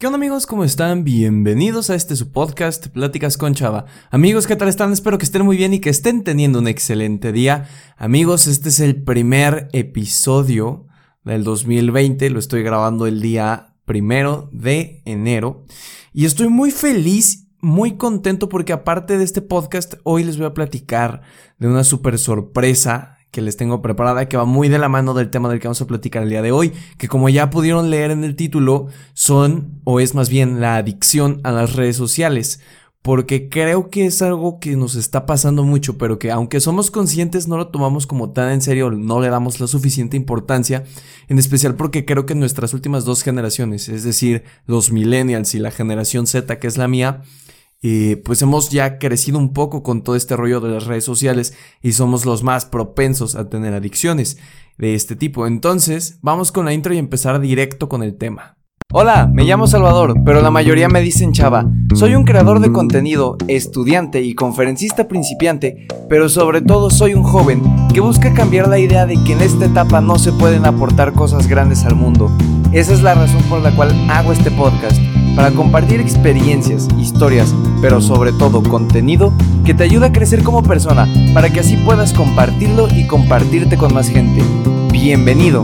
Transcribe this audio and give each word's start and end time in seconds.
¿Qué 0.00 0.06
onda 0.06 0.16
amigos? 0.16 0.46
¿Cómo 0.46 0.64
están? 0.64 1.04
Bienvenidos 1.04 1.90
a 1.90 1.94
este 1.94 2.16
su 2.16 2.32
podcast 2.32 2.86
Pláticas 2.86 3.36
con 3.36 3.52
Chava. 3.52 3.84
Amigos, 4.10 4.46
¿qué 4.46 4.56
tal 4.56 4.68
están? 4.68 4.94
Espero 4.94 5.18
que 5.18 5.26
estén 5.26 5.44
muy 5.44 5.58
bien 5.58 5.74
y 5.74 5.80
que 5.80 5.90
estén 5.90 6.24
teniendo 6.24 6.58
un 6.58 6.68
excelente 6.68 7.32
día. 7.32 7.68
Amigos, 7.98 8.46
este 8.46 8.70
es 8.70 8.80
el 8.80 9.02
primer 9.02 9.68
episodio 9.74 10.86
del 11.22 11.44
2020. 11.44 12.30
Lo 12.30 12.38
estoy 12.38 12.62
grabando 12.62 13.06
el 13.06 13.20
día 13.20 13.74
primero 13.84 14.48
de 14.54 15.02
enero. 15.04 15.66
Y 16.14 16.24
estoy 16.24 16.48
muy 16.48 16.70
feliz, 16.70 17.48
muy 17.60 17.98
contento 17.98 18.48
porque 18.48 18.72
aparte 18.72 19.18
de 19.18 19.24
este 19.24 19.42
podcast, 19.42 19.96
hoy 20.04 20.24
les 20.24 20.38
voy 20.38 20.46
a 20.46 20.54
platicar 20.54 21.20
de 21.58 21.68
una 21.68 21.84
super 21.84 22.18
sorpresa 22.18 23.18
que 23.30 23.42
les 23.42 23.56
tengo 23.56 23.80
preparada 23.82 24.28
que 24.28 24.36
va 24.36 24.44
muy 24.44 24.68
de 24.68 24.78
la 24.78 24.88
mano 24.88 25.14
del 25.14 25.30
tema 25.30 25.48
del 25.48 25.60
que 25.60 25.68
vamos 25.68 25.80
a 25.80 25.86
platicar 25.86 26.22
el 26.22 26.30
día 26.30 26.42
de 26.42 26.52
hoy, 26.52 26.72
que 26.98 27.08
como 27.08 27.28
ya 27.28 27.50
pudieron 27.50 27.90
leer 27.90 28.10
en 28.10 28.24
el 28.24 28.36
título, 28.36 28.88
son 29.14 29.80
o 29.84 30.00
es 30.00 30.14
más 30.14 30.28
bien 30.28 30.60
la 30.60 30.76
adicción 30.76 31.40
a 31.44 31.52
las 31.52 31.76
redes 31.76 31.96
sociales. 31.96 32.60
Porque 33.02 33.48
creo 33.48 33.88
que 33.88 34.04
es 34.04 34.20
algo 34.20 34.60
que 34.60 34.76
nos 34.76 34.94
está 34.94 35.24
pasando 35.24 35.64
mucho, 35.64 35.96
pero 35.96 36.18
que 36.18 36.30
aunque 36.30 36.60
somos 36.60 36.90
conscientes 36.90 37.48
no 37.48 37.56
lo 37.56 37.68
tomamos 37.68 38.06
como 38.06 38.32
tan 38.32 38.52
en 38.52 38.60
serio, 38.60 38.90
no 38.90 39.22
le 39.22 39.30
damos 39.30 39.58
la 39.58 39.66
suficiente 39.68 40.18
importancia, 40.18 40.84
en 41.28 41.38
especial 41.38 41.76
porque 41.76 42.04
creo 42.04 42.26
que 42.26 42.34
nuestras 42.34 42.74
últimas 42.74 43.06
dos 43.06 43.22
generaciones, 43.22 43.88
es 43.88 44.04
decir, 44.04 44.44
los 44.66 44.92
millennials 44.92 45.54
y 45.54 45.60
la 45.60 45.70
generación 45.70 46.26
Z, 46.26 46.58
que 46.58 46.66
es 46.66 46.76
la 46.76 46.88
mía, 46.88 47.22
pues 48.24 48.42
hemos 48.42 48.70
ya 48.70 48.98
crecido 48.98 49.38
un 49.38 49.52
poco 49.52 49.82
con 49.82 50.02
todo 50.02 50.16
este 50.16 50.36
rollo 50.36 50.60
de 50.60 50.70
las 50.70 50.86
redes 50.86 51.04
sociales 51.04 51.54
y 51.82 51.92
somos 51.92 52.26
los 52.26 52.42
más 52.42 52.66
propensos 52.66 53.34
a 53.34 53.48
tener 53.48 53.72
adicciones 53.74 54.38
de 54.78 54.94
este 54.94 55.16
tipo. 55.16 55.46
Entonces, 55.46 56.18
vamos 56.22 56.52
con 56.52 56.64
la 56.64 56.72
intro 56.72 56.92
y 56.92 56.98
empezar 56.98 57.40
directo 57.40 57.88
con 57.88 58.02
el 58.02 58.16
tema. 58.16 58.56
Hola, 58.92 59.30
me 59.32 59.44
llamo 59.44 59.68
Salvador, 59.68 60.16
pero 60.24 60.42
la 60.42 60.50
mayoría 60.50 60.88
me 60.88 61.00
dicen 61.00 61.32
Chava. 61.32 61.64
Soy 61.94 62.16
un 62.16 62.24
creador 62.24 62.58
de 62.58 62.72
contenido, 62.72 63.36
estudiante 63.46 64.20
y 64.22 64.34
conferencista 64.34 65.06
principiante, 65.06 65.86
pero 66.08 66.28
sobre 66.28 66.60
todo 66.60 66.90
soy 66.90 67.14
un 67.14 67.22
joven 67.22 67.62
que 67.94 68.00
busca 68.00 68.34
cambiar 68.34 68.66
la 68.66 68.80
idea 68.80 69.06
de 69.06 69.14
que 69.22 69.34
en 69.34 69.42
esta 69.42 69.66
etapa 69.66 70.00
no 70.00 70.18
se 70.18 70.32
pueden 70.32 70.66
aportar 70.66 71.12
cosas 71.12 71.46
grandes 71.46 71.84
al 71.84 71.94
mundo. 71.94 72.32
Esa 72.72 72.92
es 72.92 73.02
la 73.02 73.14
razón 73.14 73.42
por 73.44 73.60
la 73.60 73.76
cual 73.76 73.94
hago 74.10 74.32
este 74.32 74.50
podcast 74.50 75.00
para 75.40 75.56
compartir 75.56 76.00
experiencias, 76.00 76.86
historias, 76.98 77.54
pero 77.80 78.02
sobre 78.02 78.30
todo 78.30 78.62
contenido 78.62 79.32
que 79.64 79.72
te 79.72 79.84
ayuda 79.84 80.08
a 80.08 80.12
crecer 80.12 80.44
como 80.44 80.62
persona, 80.62 81.08
para 81.32 81.48
que 81.48 81.60
así 81.60 81.78
puedas 81.78 82.12
compartirlo 82.12 82.88
y 82.94 83.06
compartirte 83.06 83.78
con 83.78 83.94
más 83.94 84.10
gente. 84.10 84.42
Bienvenido. 84.92 85.62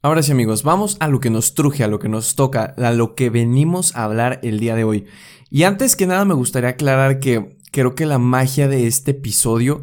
Ahora 0.00 0.22
sí 0.22 0.30
amigos, 0.30 0.62
vamos 0.62 0.96
a 1.00 1.08
lo 1.08 1.18
que 1.18 1.30
nos 1.30 1.54
truje, 1.54 1.82
a 1.82 1.88
lo 1.88 1.98
que 1.98 2.08
nos 2.08 2.36
toca, 2.36 2.76
a 2.76 2.92
lo 2.92 3.16
que 3.16 3.28
venimos 3.28 3.96
a 3.96 4.04
hablar 4.04 4.38
el 4.44 4.60
día 4.60 4.76
de 4.76 4.84
hoy. 4.84 5.06
Y 5.50 5.64
antes 5.64 5.96
que 5.96 6.06
nada 6.06 6.24
me 6.24 6.34
gustaría 6.34 6.68
aclarar 6.68 7.18
que 7.18 7.58
creo 7.72 7.96
que 7.96 8.06
la 8.06 8.20
magia 8.20 8.68
de 8.68 8.86
este 8.86 9.10
episodio 9.10 9.82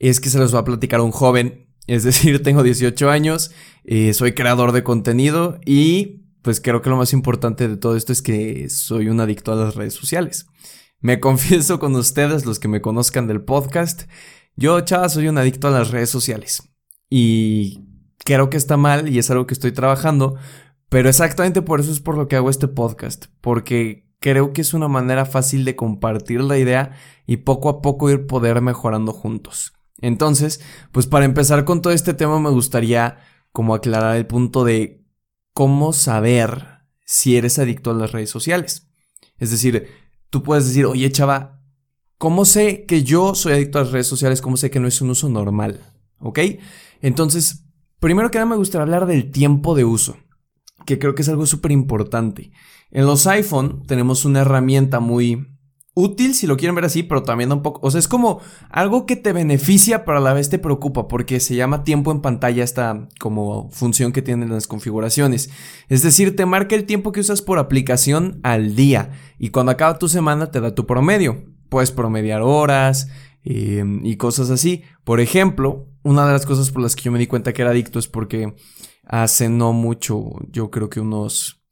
es 0.00 0.18
que 0.18 0.30
se 0.30 0.38
los 0.40 0.52
va 0.52 0.58
a 0.58 0.64
platicar 0.64 1.00
un 1.00 1.12
joven 1.12 1.69
es 1.90 2.04
decir, 2.04 2.40
tengo 2.44 2.62
18 2.62 3.10
años, 3.10 3.50
eh, 3.84 4.14
soy 4.14 4.32
creador 4.32 4.70
de 4.70 4.84
contenido 4.84 5.58
y 5.66 6.22
pues 6.40 6.60
creo 6.60 6.80
que 6.82 6.88
lo 6.88 6.96
más 6.96 7.12
importante 7.12 7.66
de 7.66 7.76
todo 7.76 7.96
esto 7.96 8.12
es 8.12 8.22
que 8.22 8.70
soy 8.70 9.08
un 9.08 9.20
adicto 9.20 9.52
a 9.52 9.56
las 9.56 9.74
redes 9.74 9.94
sociales. 9.94 10.46
Me 11.00 11.18
confieso 11.20 11.80
con 11.80 11.96
ustedes, 11.96 12.46
los 12.46 12.60
que 12.60 12.68
me 12.68 12.80
conozcan 12.80 13.26
del 13.26 13.42
podcast, 13.42 14.02
yo, 14.54 14.80
chava, 14.82 15.08
soy 15.08 15.26
un 15.26 15.38
adicto 15.38 15.66
a 15.66 15.72
las 15.72 15.90
redes 15.90 16.10
sociales. 16.10 16.62
Y 17.08 17.80
creo 18.24 18.50
que 18.50 18.56
está 18.56 18.76
mal 18.76 19.08
y 19.08 19.18
es 19.18 19.28
algo 19.30 19.48
que 19.48 19.54
estoy 19.54 19.72
trabajando, 19.72 20.36
pero 20.88 21.08
exactamente 21.08 21.60
por 21.60 21.80
eso 21.80 21.90
es 21.90 21.98
por 21.98 22.16
lo 22.16 22.28
que 22.28 22.36
hago 22.36 22.50
este 22.50 22.68
podcast, 22.68 23.26
porque 23.40 24.08
creo 24.20 24.52
que 24.52 24.60
es 24.60 24.74
una 24.74 24.86
manera 24.86 25.24
fácil 25.26 25.64
de 25.64 25.74
compartir 25.74 26.40
la 26.42 26.56
idea 26.56 26.92
y 27.26 27.38
poco 27.38 27.68
a 27.68 27.82
poco 27.82 28.10
ir 28.10 28.28
poder 28.28 28.60
mejorando 28.60 29.12
juntos. 29.12 29.72
Entonces, 30.00 30.60
pues 30.92 31.06
para 31.06 31.24
empezar 31.24 31.64
con 31.64 31.82
todo 31.82 31.92
este 31.92 32.14
tema 32.14 32.40
me 32.40 32.50
gustaría 32.50 33.18
como 33.52 33.74
aclarar 33.74 34.16
el 34.16 34.26
punto 34.26 34.64
de 34.64 35.04
cómo 35.52 35.92
saber 35.92 36.80
si 37.04 37.36
eres 37.36 37.58
adicto 37.58 37.90
a 37.90 37.94
las 37.94 38.12
redes 38.12 38.30
sociales. 38.30 38.88
Es 39.36 39.50
decir, 39.50 39.88
tú 40.30 40.42
puedes 40.42 40.66
decir, 40.66 40.86
oye 40.86 41.10
chava, 41.10 41.62
¿cómo 42.18 42.44
sé 42.44 42.84
que 42.86 43.02
yo 43.02 43.34
soy 43.34 43.54
adicto 43.54 43.78
a 43.78 43.82
las 43.82 43.92
redes 43.92 44.06
sociales? 44.06 44.40
¿Cómo 44.40 44.56
sé 44.56 44.70
que 44.70 44.80
no 44.80 44.88
es 44.88 45.00
un 45.00 45.10
uso 45.10 45.28
normal? 45.28 45.80
¿Ok? 46.18 46.38
Entonces, 47.00 47.64
primero 47.98 48.30
que 48.30 48.38
nada 48.38 48.50
me 48.50 48.56
gustaría 48.56 48.82
hablar 48.82 49.06
del 49.06 49.30
tiempo 49.30 49.74
de 49.74 49.84
uso, 49.84 50.16
que 50.86 50.98
creo 50.98 51.14
que 51.14 51.22
es 51.22 51.28
algo 51.28 51.46
súper 51.46 51.72
importante. 51.72 52.52
En 52.90 53.06
los 53.06 53.26
iPhone 53.26 53.84
tenemos 53.86 54.24
una 54.24 54.40
herramienta 54.40 55.00
muy 55.00 55.46
útil 55.94 56.34
si 56.34 56.46
lo 56.46 56.56
quieren 56.56 56.74
ver 56.74 56.84
así, 56.84 57.02
pero 57.02 57.22
también 57.22 57.52
un 57.52 57.62
poco, 57.62 57.80
o 57.82 57.90
sea, 57.90 57.98
es 57.98 58.08
como 58.08 58.40
algo 58.70 59.06
que 59.06 59.16
te 59.16 59.32
beneficia, 59.32 60.04
pero 60.04 60.18
a 60.18 60.20
la 60.20 60.32
vez 60.32 60.48
te 60.48 60.58
preocupa, 60.58 61.08
porque 61.08 61.40
se 61.40 61.54
llama 61.56 61.84
tiempo 61.84 62.12
en 62.12 62.20
pantalla 62.20 62.62
esta 62.62 63.08
como 63.18 63.70
función 63.70 64.12
que 64.12 64.22
tienen 64.22 64.50
las 64.50 64.66
configuraciones. 64.66 65.50
Es 65.88 66.02
decir, 66.02 66.36
te 66.36 66.46
marca 66.46 66.74
el 66.76 66.84
tiempo 66.84 67.12
que 67.12 67.20
usas 67.20 67.42
por 67.42 67.58
aplicación 67.58 68.40
al 68.42 68.76
día 68.76 69.12
y 69.38 69.50
cuando 69.50 69.72
acaba 69.72 69.98
tu 69.98 70.08
semana 70.08 70.50
te 70.50 70.60
da 70.60 70.74
tu 70.74 70.86
promedio. 70.86 71.44
Puedes 71.68 71.92
promediar 71.92 72.42
horas 72.42 73.08
em, 73.44 74.04
y 74.04 74.16
cosas 74.16 74.50
así. 74.50 74.82
Por 75.04 75.20
ejemplo, 75.20 75.88
una 76.02 76.26
de 76.26 76.32
las 76.32 76.46
cosas 76.46 76.70
por 76.70 76.82
las 76.82 76.96
que 76.96 77.02
yo 77.02 77.12
me 77.12 77.18
di 77.18 77.26
cuenta 77.26 77.52
que 77.52 77.62
era 77.62 77.70
adicto 77.70 77.98
es 77.98 78.08
porque 78.08 78.54
hace 79.04 79.48
no 79.48 79.72
mucho, 79.72 80.22
yo 80.50 80.70
creo 80.70 80.88
que 80.88 81.00
unos 81.00 81.62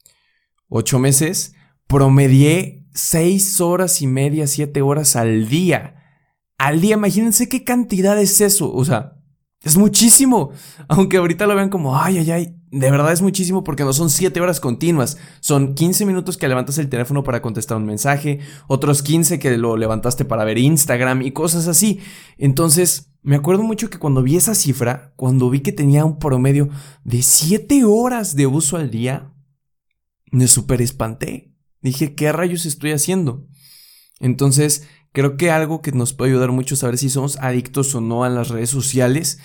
ocho 0.68 0.98
meses, 0.98 1.54
promedié 1.86 2.77
seis 2.94 3.60
horas 3.60 4.03
y 4.03 4.06
media, 4.06 4.47
siete 4.47 4.82
horas 4.82 5.16
al 5.16 5.49
día. 5.49 5.94
Al 6.59 6.81
día, 6.81 6.97
imagínense 6.97 7.49
qué 7.49 7.65
cantidad 7.65 8.19
es 8.21 8.41
eso. 8.41 8.72
O 8.72 8.84
sea, 8.84 9.19
es 9.62 9.76
muchísimo. 9.76 10.50
Aunque 10.88 11.16
ahorita 11.16 11.47
lo 11.47 11.54
vean 11.54 11.71
como, 11.71 11.99
ay, 11.99 12.19
ay, 12.19 12.31
ay. 12.31 12.54
De 12.71 12.91
verdad 12.91 13.12
es 13.12 13.22
muchísimo 13.22 13.65
porque 13.65 13.84
no 13.84 13.93
son 13.93 14.10
siete 14.10 14.41
horas 14.41 14.60
continuas. 14.60 15.16
Son 15.41 15.75
15 15.75 16.04
minutos 16.04 16.37
que 16.37 16.49
levantas 16.49 16.76
el 16.78 16.88
teléfono 16.88 17.25
para 17.25 17.41
contestar 17.41 17.78
un 17.78 17.87
mensaje. 17.87 18.41
Otros 18.66 19.03
15 19.03 19.38
que 19.38 19.56
lo 19.56 19.76
levantaste 19.76 20.25
para 20.25 20.44
ver 20.44 20.59
Instagram 20.59 21.22
y 21.22 21.32
cosas 21.32 21.66
así. 21.66 22.00
Entonces, 22.37 23.12
me 23.22 23.37
acuerdo 23.37 23.62
mucho 23.62 23.91
que 23.91 23.99
cuando 23.99 24.22
vi 24.22 24.37
esa 24.37 24.55
cifra, 24.55 25.12
cuando 25.16 25.50
vi 25.50 25.60
que 25.60 25.72
tenía 25.72 26.05
un 26.05 26.19
promedio 26.19 26.69
de 27.05 27.22
siete 27.22 27.84
horas 27.84 28.37
de 28.37 28.47
uso 28.47 28.76
al 28.76 28.91
día, 28.91 29.32
me 30.31 30.47
super 30.47 30.82
espanté. 30.82 31.47
Dije, 31.80 32.14
¿qué 32.14 32.32
rayos 32.32 32.66
estoy 32.66 32.92
haciendo? 32.92 33.46
Entonces, 34.20 34.86
creo 35.12 35.36
que 35.36 35.50
algo 35.50 35.80
que 35.80 35.92
nos 35.92 36.12
puede 36.12 36.32
ayudar 36.32 36.52
mucho 36.52 36.74
a 36.74 36.78
saber 36.78 36.98
si 36.98 37.10
somos 37.10 37.36
adictos 37.38 37.94
o 37.94 38.00
no 38.00 38.24
a 38.24 38.28
las 38.28 38.48
redes 38.48 38.70
sociales 38.70 39.38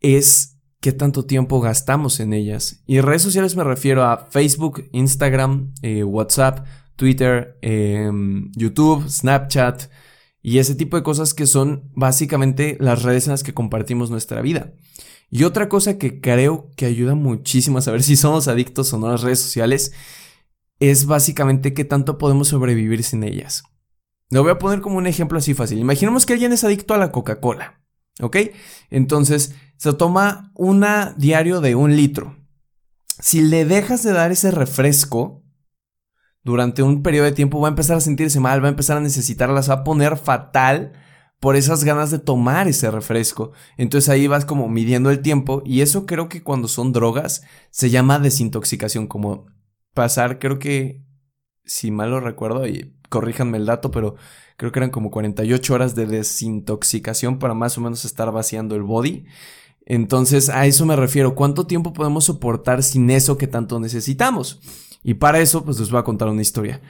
es 0.00 0.58
qué 0.80 0.92
tanto 0.92 1.26
tiempo 1.26 1.60
gastamos 1.60 2.20
en 2.20 2.32
ellas. 2.32 2.82
Y 2.86 3.00
redes 3.00 3.22
sociales 3.22 3.54
me 3.56 3.64
refiero 3.64 4.04
a 4.04 4.26
Facebook, 4.30 4.88
Instagram, 4.92 5.74
eh, 5.82 6.04
WhatsApp, 6.04 6.66
Twitter, 6.96 7.58
em, 7.60 8.50
YouTube, 8.56 9.08
Snapchat 9.08 9.90
y 10.42 10.58
ese 10.58 10.74
tipo 10.74 10.96
de 10.96 11.02
cosas 11.02 11.34
que 11.34 11.46
son 11.46 11.90
básicamente 11.94 12.76
las 12.80 13.02
redes 13.02 13.26
en 13.26 13.32
las 13.32 13.42
que 13.42 13.54
compartimos 13.54 14.10
nuestra 14.10 14.40
vida. 14.40 14.72
Y 15.30 15.44
otra 15.44 15.68
cosa 15.68 15.96
que 15.96 16.20
creo 16.20 16.70
que 16.76 16.86
ayuda 16.86 17.14
muchísimo 17.14 17.78
a 17.78 17.82
saber 17.82 18.02
si 18.02 18.16
somos 18.16 18.48
adictos 18.48 18.92
o 18.92 18.98
no 18.98 19.06
a 19.06 19.12
las 19.12 19.22
redes 19.22 19.38
sociales 19.38 19.92
es 20.80 21.06
básicamente 21.06 21.74
qué 21.74 21.84
tanto 21.84 22.18
podemos 22.18 22.48
sobrevivir 22.48 23.04
sin 23.04 23.22
ellas. 23.22 23.62
Lo 24.30 24.42
voy 24.42 24.52
a 24.52 24.58
poner 24.58 24.80
como 24.80 24.96
un 24.96 25.06
ejemplo 25.06 25.38
así 25.38 25.54
fácil. 25.54 25.78
Imaginemos 25.78 26.24
que 26.24 26.32
alguien 26.32 26.52
es 26.52 26.64
adicto 26.64 26.94
a 26.94 26.98
la 26.98 27.12
Coca-Cola, 27.12 27.80
¿ok? 28.20 28.36
Entonces 28.90 29.54
se 29.76 29.92
toma 29.92 30.52
una 30.54 31.14
diario 31.16 31.60
de 31.60 31.74
un 31.74 31.94
litro. 31.96 32.36
Si 33.18 33.42
le 33.42 33.64
dejas 33.64 34.02
de 34.02 34.12
dar 34.12 34.32
ese 34.32 34.50
refresco 34.50 35.42
durante 36.42 36.82
un 36.82 37.02
periodo 37.02 37.26
de 37.26 37.32
tiempo, 37.32 37.60
va 37.60 37.68
a 37.68 37.70
empezar 37.70 37.98
a 37.98 38.00
sentirse 38.00 38.40
mal, 38.40 38.62
va 38.62 38.68
a 38.68 38.70
empezar 38.70 38.96
a 38.96 39.00
necesitarlas, 39.00 39.68
va 39.68 39.74
a 39.74 39.84
poner 39.84 40.16
fatal 40.16 40.92
por 41.40 41.56
esas 41.56 41.84
ganas 41.84 42.10
de 42.10 42.18
tomar 42.18 42.68
ese 42.68 42.90
refresco. 42.90 43.52
Entonces 43.76 44.08
ahí 44.08 44.26
vas 44.26 44.44
como 44.46 44.68
midiendo 44.68 45.10
el 45.10 45.20
tiempo 45.20 45.62
y 45.66 45.82
eso 45.82 46.06
creo 46.06 46.28
que 46.28 46.42
cuando 46.42 46.68
son 46.68 46.92
drogas 46.92 47.42
se 47.70 47.90
llama 47.90 48.18
desintoxicación, 48.18 49.06
como 49.06 49.46
pasar, 49.94 50.38
creo 50.38 50.58
que, 50.58 51.02
si 51.64 51.90
mal 51.90 52.10
lo 52.10 52.20
recuerdo, 52.20 52.66
y 52.66 52.94
corríjanme 53.08 53.58
el 53.58 53.66
dato, 53.66 53.90
pero 53.90 54.16
creo 54.56 54.72
que 54.72 54.78
eran 54.78 54.90
como 54.90 55.10
48 55.10 55.74
horas 55.74 55.94
de 55.94 56.06
desintoxicación 56.06 57.38
para 57.38 57.54
más 57.54 57.76
o 57.78 57.80
menos 57.80 58.04
estar 58.04 58.30
vaciando 58.32 58.74
el 58.76 58.82
body. 58.82 59.26
Entonces, 59.86 60.48
a 60.48 60.66
eso 60.66 60.86
me 60.86 60.96
refiero. 60.96 61.34
¿Cuánto 61.34 61.66
tiempo 61.66 61.92
podemos 61.92 62.24
soportar 62.24 62.82
sin 62.82 63.10
eso 63.10 63.36
que 63.36 63.46
tanto 63.46 63.80
necesitamos? 63.80 64.60
Y 65.02 65.14
para 65.14 65.40
eso, 65.40 65.64
pues 65.64 65.80
les 65.80 65.90
voy 65.90 66.00
a 66.00 66.04
contar 66.04 66.28
una 66.28 66.42
historia. 66.42 66.80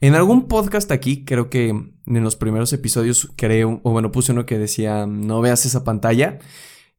En 0.00 0.14
algún 0.14 0.46
podcast 0.46 0.92
aquí, 0.92 1.24
creo 1.24 1.50
que 1.50 1.68
en 1.68 2.22
los 2.22 2.36
primeros 2.36 2.72
episodios 2.72 3.30
creo, 3.36 3.80
o 3.82 3.90
bueno, 3.90 4.12
puse 4.12 4.32
uno 4.32 4.46
que 4.46 4.58
decía, 4.58 5.06
no 5.06 5.40
veas 5.40 5.66
esa 5.66 5.84
pantalla. 5.84 6.38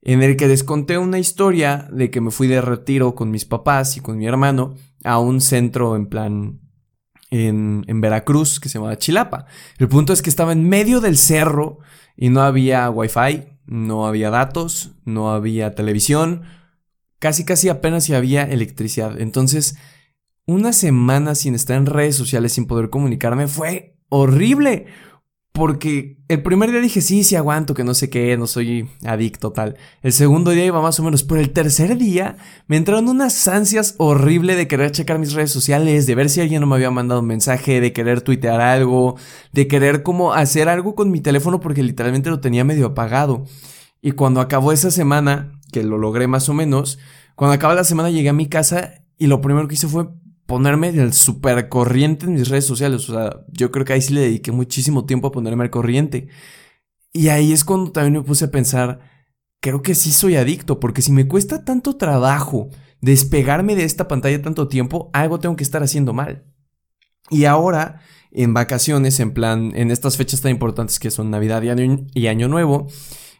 en 0.02 0.24
el 0.24 0.38
que 0.38 0.48
les 0.48 0.64
conté 0.64 0.98
una 0.98 1.20
historia 1.20 1.88
de 1.92 2.12
que 2.12 2.22
me 2.22 2.32
fui 2.32 2.48
de 2.48 2.62
retiro 2.62 3.16
con 3.16 3.32
mis 3.32 3.46
papás 3.46 3.98
y 3.98 4.00
con 4.00 4.18
mi 4.18 4.28
hermano 4.28 4.76
a 5.08 5.20
un 5.20 5.42
centro 5.42 5.96
en 5.96 6.08
plan 6.08 6.60
en, 7.32 7.84
en, 7.88 8.02
Veracruz 8.02 8.60
que 8.60 8.70
se 8.70 8.78
llamaba 8.78 8.98
Chilapa. 8.98 9.46
El 9.78 9.88
punto 9.88 10.14
es 10.14 10.22
que 10.22 10.30
estaba 10.30 10.52
en 10.52 10.68
medio 10.68 11.02
del 11.02 11.18
cerro 11.18 11.80
y 12.16 12.30
no 12.30 12.42
había 12.42 12.90
wifi, 12.90 13.46
no 13.66 14.08
había 14.08 14.30
datos, 14.30 14.92
no 15.06 15.32
había 15.32 15.76
televisión, 15.76 16.44
casi 17.20 17.46
casi 17.46 17.70
apenas 17.70 18.06
si 18.06 18.14
había 18.14 18.44
electricidad. 18.44 19.20
Entonces, 19.20 19.78
una 20.46 20.74
semana 20.74 21.36
sin 21.36 21.56
estar 21.56 21.78
en 21.78 21.86
redes 21.86 22.16
sociales, 22.16 22.54
sin 22.54 22.68
poder 22.68 22.90
comunicarme, 22.90 23.48
fue 23.48 23.98
horrible. 24.10 24.88
Porque 25.58 26.20
el 26.28 26.44
primer 26.44 26.70
día 26.70 26.82
dije, 26.82 27.02
sí, 27.02 27.24
sí 27.24 27.36
aguanto, 27.36 27.74
que 27.74 27.84
no 27.84 27.96
sé 27.96 28.12
qué, 28.12 28.38
no 28.38 28.46
soy 28.46 28.88
adicto, 29.04 29.52
tal. 29.52 29.76
El 30.04 30.14
segundo 30.14 30.52
día 30.52 30.64
iba 30.64 30.80
más 30.84 31.00
o 31.00 31.04
menos, 31.04 31.24
pero 31.24 31.42
el 31.42 31.50
tercer 31.50 31.98
día 31.98 32.38
me 32.68 32.78
entraron 32.78 33.10
unas 33.10 33.48
ansias 33.48 33.96
horribles 33.98 34.56
de 34.56 34.68
querer 34.68 34.92
checar 34.92 35.18
mis 35.18 35.34
redes 35.34 35.50
sociales, 35.50 36.06
de 36.06 36.14
ver 36.14 36.30
si 36.30 36.42
alguien 36.42 36.62
no 36.62 36.68
me 36.68 36.76
había 36.76 36.92
mandado 36.92 37.22
un 37.22 37.26
mensaje, 37.26 37.82
de 37.82 37.92
querer 37.92 38.22
tuitear 38.22 38.62
algo, 38.62 39.16
de 39.52 39.68
querer 39.68 40.04
como 40.04 40.32
hacer 40.32 40.70
algo 40.70 40.94
con 40.94 41.10
mi 41.10 41.22
teléfono 41.22 41.60
porque 41.60 41.82
literalmente 41.82 42.30
lo 42.30 42.40
tenía 42.40 42.64
medio 42.64 42.86
apagado. 42.86 43.44
Y 44.00 44.12
cuando 44.12 44.42
acabó 44.42 44.74
esa 44.74 44.92
semana, 44.92 45.60
que 45.72 45.82
lo 45.82 45.98
logré 45.98 46.28
más 46.28 46.50
o 46.50 46.54
menos, 46.54 47.00
cuando 47.34 47.56
acabó 47.56 47.74
la 47.74 47.84
semana 47.84 48.12
llegué 48.12 48.30
a 48.30 48.34
mi 48.34 48.46
casa 48.46 49.02
y 49.18 49.26
lo 49.26 49.42
primero 49.42 49.68
que 49.68 49.74
hice 49.74 49.88
fue 49.88 50.08
ponerme 50.48 50.88
el 50.88 51.14
super 51.14 51.70
corriente 51.70 52.26
en 52.26 52.34
mis 52.34 52.50
redes 52.50 52.66
sociales. 52.66 53.08
O 53.10 53.14
sea, 53.14 53.46
yo 53.52 53.70
creo 53.70 53.86
que 53.86 53.94
ahí 53.94 54.02
sí 54.02 54.14
le 54.14 54.22
dediqué 54.22 54.52
muchísimo 54.52 55.06
tiempo 55.06 55.28
a 55.28 55.32
ponerme 55.32 55.64
al 55.64 55.70
corriente. 55.70 56.30
Y 57.14 57.28
ahí 57.28 57.52
es 57.52 57.64
cuando 57.64 57.92
también 57.92 58.14
me 58.14 58.22
puse 58.22 58.46
a 58.46 58.52
pensar, 58.52 59.00
creo 59.60 59.82
que 59.82 59.94
sí 59.94 60.12
soy 60.12 60.36
adicto, 60.36 60.80
porque 60.80 61.02
si 61.02 61.12
me 61.12 61.28
cuesta 61.28 61.64
tanto 61.64 61.98
trabajo 61.98 62.70
despegarme 63.02 63.76
de 63.76 63.84
esta 63.84 64.08
pantalla 64.08 64.42
tanto 64.42 64.68
tiempo, 64.68 65.10
algo 65.14 65.40
tengo 65.40 65.56
que 65.56 65.64
estar 65.64 65.84
haciendo 65.84 66.14
mal. 66.14 66.46
Y 67.30 67.44
ahora, 67.46 68.00
en 68.32 68.54
vacaciones, 68.54 69.20
en 69.20 69.34
plan, 69.34 69.74
en 69.76 69.92
estas 69.92 70.16
fechas 70.16 70.42
tan 70.42 70.52
importantes 70.52 71.00
que 71.00 71.12
son 71.12 71.30
Navidad 71.30 71.62
y 71.64 71.70
Año, 71.70 72.06
y 72.14 72.28
Año 72.28 72.48
Nuevo, 72.48 72.88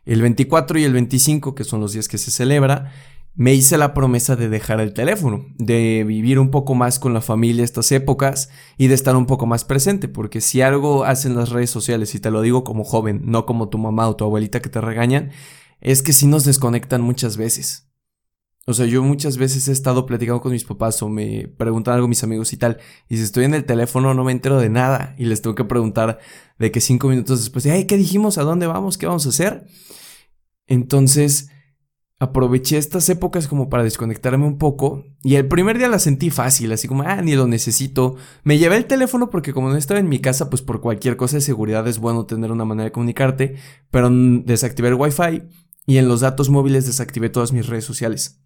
el 0.06 0.22
24 0.22 0.80
y 0.80 0.84
el 0.84 0.94
25, 0.94 1.56
que 1.56 1.64
son 1.64 1.80
los 1.80 1.94
días 1.94 2.08
que 2.08 2.18
se 2.18 2.32
celebra, 2.32 2.92
me 3.38 3.54
hice 3.54 3.78
la 3.78 3.94
promesa 3.94 4.36
de 4.36 4.50
dejar 4.50 4.82
el 4.82 4.94
teléfono, 4.94 5.46
de 5.60 6.04
vivir 6.06 6.40
un 6.40 6.50
poco 6.50 6.74
más 6.74 6.98
con 6.98 7.14
la 7.14 7.22
familia 7.22 7.64
estas 7.64 7.92
épocas 7.92 8.50
y 8.80 8.88
de 8.88 8.96
estar 8.96 9.16
un 9.16 9.28
poco 9.28 9.46
más 9.46 9.64
presente, 9.64 10.08
porque 10.08 10.42
si 10.42 10.62
algo 10.62 11.06
hacen 11.06 11.36
las 11.36 11.50
redes 11.50 11.70
sociales, 11.70 12.16
y 12.16 12.20
te 12.20 12.32
lo 12.32 12.42
digo 12.42 12.64
como 12.64 12.84
joven, 12.84 13.22
no 13.26 13.46
como 13.46 13.70
tu 13.70 13.78
mamá 13.78 14.10
o 14.10 14.16
tu 14.16 14.26
abuelita 14.26 14.60
que 14.60 14.70
te 14.70 14.82
regañan, 14.82 15.30
es 15.82 16.02
que 16.02 16.14
sí 16.14 16.26
nos 16.26 16.46
desconectan 16.46 17.02
muchas 17.02 17.38
veces. 17.38 17.88
O 18.66 18.74
sea, 18.74 18.88
yo 18.88 19.04
muchas 19.04 19.38
veces 19.38 19.68
he 19.68 19.72
estado 19.72 20.08
platicando 20.08 20.42
con 20.42 20.52
mis 20.52 20.64
papás 20.64 21.00
o 21.04 21.08
me 21.08 21.48
preguntan 21.48 21.94
algo 21.94 22.08
mis 22.08 22.24
amigos 22.24 22.54
y 22.54 22.58
tal, 22.58 22.80
y 23.08 23.18
si 23.18 23.24
estoy 23.24 23.46
en 23.46 23.54
el 23.54 23.66
teléfono 23.66 24.16
no 24.16 24.24
me 24.24 24.32
entero 24.32 24.60
de 24.60 24.70
nada 24.70 25.14
y 25.20 25.26
les 25.26 25.44
tengo 25.44 25.54
que 25.54 25.64
preguntar 25.64 26.18
de 26.58 26.72
que 26.72 26.82
cinco 26.82 27.08
minutos 27.08 27.42
después, 27.42 27.64
de, 27.66 27.86
¿qué 27.86 27.98
dijimos? 27.98 28.40
¿A 28.40 28.44
dónde 28.44 28.66
vamos? 28.66 28.98
¿Qué 28.98 29.06
vamos 29.06 29.28
a 29.28 29.30
hacer? 29.30 29.68
Entonces, 30.66 31.50
aproveché 32.20 32.78
estas 32.78 33.08
épocas 33.10 33.48
como 33.48 33.70
para 33.70 33.84
desconectarme 33.84 34.46
un 34.46 34.58
poco 34.58 35.06
y 35.24 35.36
el 35.36 35.48
primer 35.48 35.78
día 35.78 35.88
la 35.88 36.00
sentí 36.00 36.32
fácil, 36.32 36.72
así 36.72 36.88
como, 36.88 37.04
ah, 37.04 37.22
ni 37.22 37.36
lo 37.36 37.48
necesito. 37.48 38.16
Me 38.44 38.58
llevé 38.58 38.78
el 38.78 38.86
teléfono 38.86 39.30
porque 39.30 39.54
como 39.54 39.70
no 39.70 39.76
estaba 39.76 40.00
en 40.00 40.10
mi 40.10 40.20
casa, 40.20 40.50
pues 40.50 40.62
por 40.62 40.82
cualquier 40.82 41.16
cosa 41.16 41.38
de 41.38 41.42
seguridad 41.42 41.88
es 41.88 42.00
bueno 42.00 42.26
tener 42.26 42.52
una 42.52 42.66
manera 42.66 42.86
de 42.86 42.92
comunicarte, 42.92 43.56
pero 43.92 44.10
desactivé 44.10 44.90
el 44.90 44.96
wifi 44.96 45.44
y 45.86 45.98
en 45.98 46.08
los 46.08 46.22
datos 46.22 46.50
móviles 46.50 46.88
desactivé 46.88 47.30
todas 47.30 47.54
mis 47.54 47.68
redes 47.68 47.86
sociales. 47.86 48.42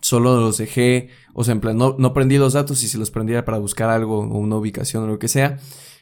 Solo 0.00 0.40
los 0.40 0.56
dejé, 0.56 1.10
o 1.34 1.44
sea, 1.44 1.52
en 1.52 1.60
plan, 1.60 1.76
no, 1.76 1.94
no 1.98 2.12
prendí 2.12 2.38
los 2.38 2.54
datos 2.54 2.82
y 2.82 2.88
si 2.88 2.98
los 2.98 3.10
prendiera 3.10 3.44
para 3.44 3.58
buscar 3.58 3.88
algo 3.90 4.20
o 4.20 4.38
una 4.38 4.56
ubicación 4.56 5.04
o 5.04 5.06
lo 5.06 5.18
que 5.18 5.28
sea. 5.28 5.58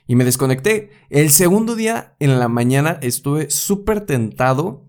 Y 0.06 0.14
me 0.14 0.24
desconecté. 0.24 0.90
El 1.10 1.30
segundo 1.30 1.76
día, 1.76 2.16
en 2.18 2.38
la 2.38 2.48
mañana, 2.48 2.98
estuve 3.02 3.50
súper 3.50 4.00
tentado 4.06 4.88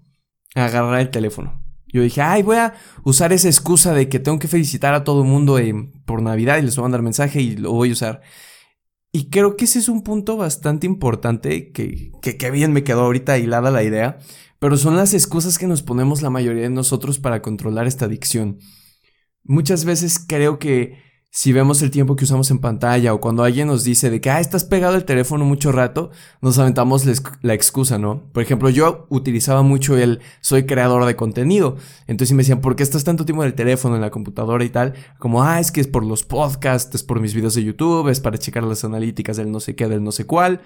a 0.55 0.65
agarrar 0.65 1.01
el 1.01 1.09
teléfono 1.09 1.61
yo 1.91 2.01
dije, 2.01 2.21
ay, 2.21 2.43
voy 2.43 2.57
a 2.57 2.73
usar 3.03 3.33
esa 3.33 3.47
excusa 3.47 3.93
de 3.93 4.09
que 4.09 4.19
tengo 4.19 4.39
que 4.39 4.47
felicitar 4.47 4.93
a 4.93 5.03
todo 5.03 5.23
el 5.23 5.27
mundo 5.27 5.57
por 6.05 6.21
Navidad 6.21 6.57
y 6.57 6.61
les 6.61 6.75
voy 6.75 6.83
a 6.83 6.85
mandar 6.85 7.01
mensaje 7.01 7.41
y 7.41 7.57
lo 7.57 7.71
voy 7.71 7.89
a 7.89 7.93
usar. 7.93 8.21
Y 9.11 9.29
creo 9.29 9.57
que 9.57 9.65
ese 9.65 9.79
es 9.79 9.89
un 9.89 10.03
punto 10.03 10.37
bastante 10.37 10.87
importante 10.87 11.71
que, 11.71 12.11
que, 12.21 12.37
que 12.37 12.51
bien 12.51 12.71
me 12.71 12.83
quedó 12.83 13.01
ahorita 13.01 13.37
hilada 13.37 13.69
la 13.69 13.83
idea, 13.83 14.19
pero 14.59 14.77
son 14.77 14.95
las 14.95 15.13
excusas 15.13 15.57
que 15.57 15.67
nos 15.67 15.81
ponemos 15.81 16.21
la 16.21 16.29
mayoría 16.29 16.63
de 16.63 16.69
nosotros 16.69 17.19
para 17.19 17.41
controlar 17.41 17.87
esta 17.87 18.05
adicción. 18.05 18.59
Muchas 19.43 19.83
veces 19.83 20.23
creo 20.25 20.59
que 20.59 21.10
si 21.33 21.53
vemos 21.53 21.81
el 21.81 21.91
tiempo 21.91 22.17
que 22.17 22.25
usamos 22.25 22.51
en 22.51 22.59
pantalla 22.59 23.13
o 23.13 23.21
cuando 23.21 23.45
alguien 23.45 23.65
nos 23.65 23.85
dice 23.85 24.09
de 24.09 24.19
que, 24.19 24.29
ah, 24.29 24.41
estás 24.41 24.65
pegado 24.65 24.95
al 24.95 25.05
teléfono 25.05 25.45
mucho 25.45 25.71
rato, 25.71 26.11
nos 26.41 26.59
aventamos 26.59 27.05
la 27.41 27.53
excusa, 27.53 27.97
¿no? 27.97 28.23
Por 28.33 28.43
ejemplo, 28.43 28.69
yo 28.69 29.05
utilizaba 29.09 29.61
mucho 29.61 29.97
el 29.97 30.19
soy 30.41 30.65
creador 30.65 31.05
de 31.05 31.15
contenido. 31.15 31.77
Entonces 32.07 32.35
me 32.35 32.43
decían, 32.43 32.59
¿por 32.59 32.75
qué 32.75 32.83
estás 32.83 33.05
tanto 33.05 33.23
tiempo 33.23 33.43
en 33.43 33.47
el 33.47 33.55
teléfono, 33.55 33.95
en 33.95 34.01
la 34.01 34.09
computadora 34.11 34.65
y 34.65 34.69
tal? 34.69 34.93
Como, 35.19 35.41
ah, 35.41 35.61
es 35.61 35.71
que 35.71 35.79
es 35.79 35.87
por 35.87 36.05
los 36.05 36.25
podcasts, 36.25 36.93
es 36.93 37.03
por 37.03 37.21
mis 37.21 37.33
videos 37.33 37.55
de 37.55 37.63
YouTube, 37.63 38.09
es 38.09 38.19
para 38.19 38.37
checar 38.37 38.63
las 38.63 38.83
analíticas 38.83 39.37
del 39.37 39.51
no 39.53 39.61
sé 39.61 39.73
qué, 39.73 39.87
del 39.87 40.03
no 40.03 40.11
sé 40.11 40.25
cuál. 40.25 40.59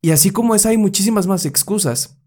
Y 0.00 0.12
así 0.12 0.30
como 0.30 0.54
es, 0.54 0.64
hay 0.64 0.78
muchísimas 0.78 1.26
más 1.26 1.44
excusas. 1.44 2.18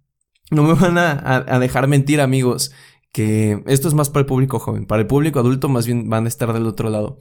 No 0.52 0.62
me 0.64 0.76
van 0.76 1.00
a, 1.00 1.46
a 1.48 1.60
dejar 1.60 1.88
mentir, 1.88 2.22
amigos 2.22 2.72
que 3.12 3.64
esto 3.68 3.88
es 3.88 3.94
más 3.94 4.10
para 4.10 4.22
el 4.22 4.26
público 4.26 4.60
joven, 4.60 4.86
para 4.86 5.02
el 5.02 5.08
público 5.08 5.40
adulto 5.40 5.70
más 5.70 5.86
bien 5.86 6.10
van 6.10 6.26
a 6.26 6.28
estar 6.28 6.54
del 6.54 6.68
otro 6.68 6.90
lado. 6.90 7.18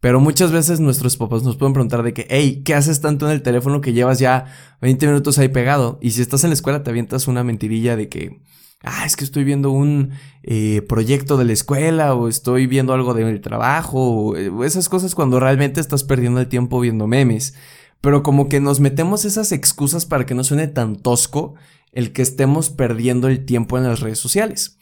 Pero 0.00 0.20
muchas 0.20 0.52
veces 0.52 0.78
nuestros 0.78 1.16
papás 1.16 1.42
nos 1.42 1.56
pueden 1.56 1.72
preguntar 1.72 2.02
de 2.02 2.12
que, 2.12 2.26
hey, 2.30 2.62
¿qué 2.64 2.74
haces 2.74 3.00
tanto 3.00 3.26
en 3.26 3.32
el 3.32 3.42
teléfono 3.42 3.80
que 3.80 3.92
llevas 3.92 4.18
ya 4.18 4.44
20 4.82 5.06
minutos 5.06 5.38
ahí 5.38 5.48
pegado? 5.48 5.98
Y 6.02 6.10
si 6.10 6.22
estás 6.22 6.44
en 6.44 6.50
la 6.50 6.54
escuela 6.54 6.82
te 6.82 6.90
avientas 6.90 7.28
una 7.28 7.42
mentirilla 7.42 7.96
de 7.96 8.08
que, 8.08 8.40
ah, 8.82 9.04
es 9.06 9.16
que 9.16 9.24
estoy 9.24 9.44
viendo 9.44 9.70
un 9.70 10.12
eh, 10.42 10.82
proyecto 10.86 11.36
de 11.36 11.46
la 11.46 11.52
escuela 11.54 12.14
o 12.14 12.28
estoy 12.28 12.66
viendo 12.66 12.92
algo 12.92 13.14
del 13.14 13.40
trabajo 13.40 13.98
o 13.98 14.36
eh, 14.36 14.50
esas 14.64 14.88
cosas 14.88 15.14
cuando 15.14 15.40
realmente 15.40 15.80
estás 15.80 16.04
perdiendo 16.04 16.40
el 16.40 16.48
tiempo 16.48 16.78
viendo 16.78 17.06
memes. 17.06 17.54
Pero 18.02 18.22
como 18.22 18.48
que 18.48 18.60
nos 18.60 18.80
metemos 18.80 19.24
esas 19.24 19.50
excusas 19.50 20.04
para 20.04 20.26
que 20.26 20.34
no 20.34 20.44
suene 20.44 20.68
tan 20.68 20.96
tosco 20.96 21.54
el 21.92 22.12
que 22.12 22.22
estemos 22.22 22.68
perdiendo 22.68 23.28
el 23.28 23.46
tiempo 23.46 23.78
en 23.78 23.84
las 23.84 24.00
redes 24.00 24.18
sociales. 24.18 24.78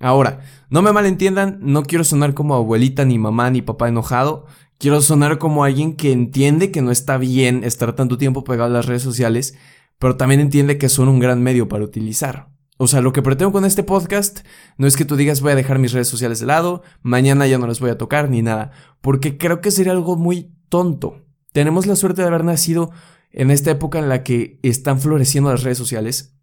Ahora, 0.00 0.40
no 0.68 0.82
me 0.82 0.92
malentiendan, 0.92 1.58
no 1.62 1.82
quiero 1.82 2.04
sonar 2.04 2.34
como 2.34 2.54
abuelita, 2.54 3.04
ni 3.04 3.18
mamá, 3.18 3.50
ni 3.50 3.62
papá 3.62 3.88
enojado. 3.88 4.46
Quiero 4.78 5.00
sonar 5.00 5.38
como 5.38 5.64
alguien 5.64 5.96
que 5.96 6.12
entiende 6.12 6.70
que 6.70 6.82
no 6.82 6.90
está 6.90 7.16
bien 7.16 7.64
estar 7.64 7.94
tanto 7.94 8.18
tiempo 8.18 8.44
pegado 8.44 8.70
a 8.70 8.72
las 8.72 8.86
redes 8.86 9.02
sociales, 9.02 9.56
pero 9.98 10.16
también 10.16 10.40
entiende 10.40 10.76
que 10.76 10.90
son 10.90 11.08
un 11.08 11.18
gran 11.18 11.42
medio 11.42 11.68
para 11.68 11.84
utilizar. 11.84 12.50
O 12.78 12.86
sea, 12.86 13.00
lo 13.00 13.14
que 13.14 13.22
pretendo 13.22 13.52
con 13.52 13.64
este 13.64 13.82
podcast 13.82 14.40
no 14.76 14.86
es 14.86 14.96
que 14.96 15.06
tú 15.06 15.16
digas 15.16 15.40
voy 15.40 15.52
a 15.52 15.56
dejar 15.56 15.78
mis 15.78 15.92
redes 15.92 16.08
sociales 16.08 16.40
de 16.40 16.46
lado, 16.46 16.82
mañana 17.00 17.46
ya 17.46 17.56
no 17.56 17.66
las 17.66 17.80
voy 17.80 17.88
a 17.88 17.96
tocar 17.96 18.28
ni 18.28 18.42
nada, 18.42 18.72
porque 19.00 19.38
creo 19.38 19.62
que 19.62 19.70
sería 19.70 19.92
algo 19.92 20.16
muy 20.16 20.54
tonto. 20.68 21.24
Tenemos 21.52 21.86
la 21.86 21.96
suerte 21.96 22.20
de 22.20 22.28
haber 22.28 22.44
nacido 22.44 22.90
en 23.30 23.50
esta 23.50 23.70
época 23.70 23.98
en 23.98 24.10
la 24.10 24.22
que 24.22 24.60
están 24.62 25.00
floreciendo 25.00 25.50
las 25.50 25.62
redes 25.62 25.78
sociales 25.78 26.35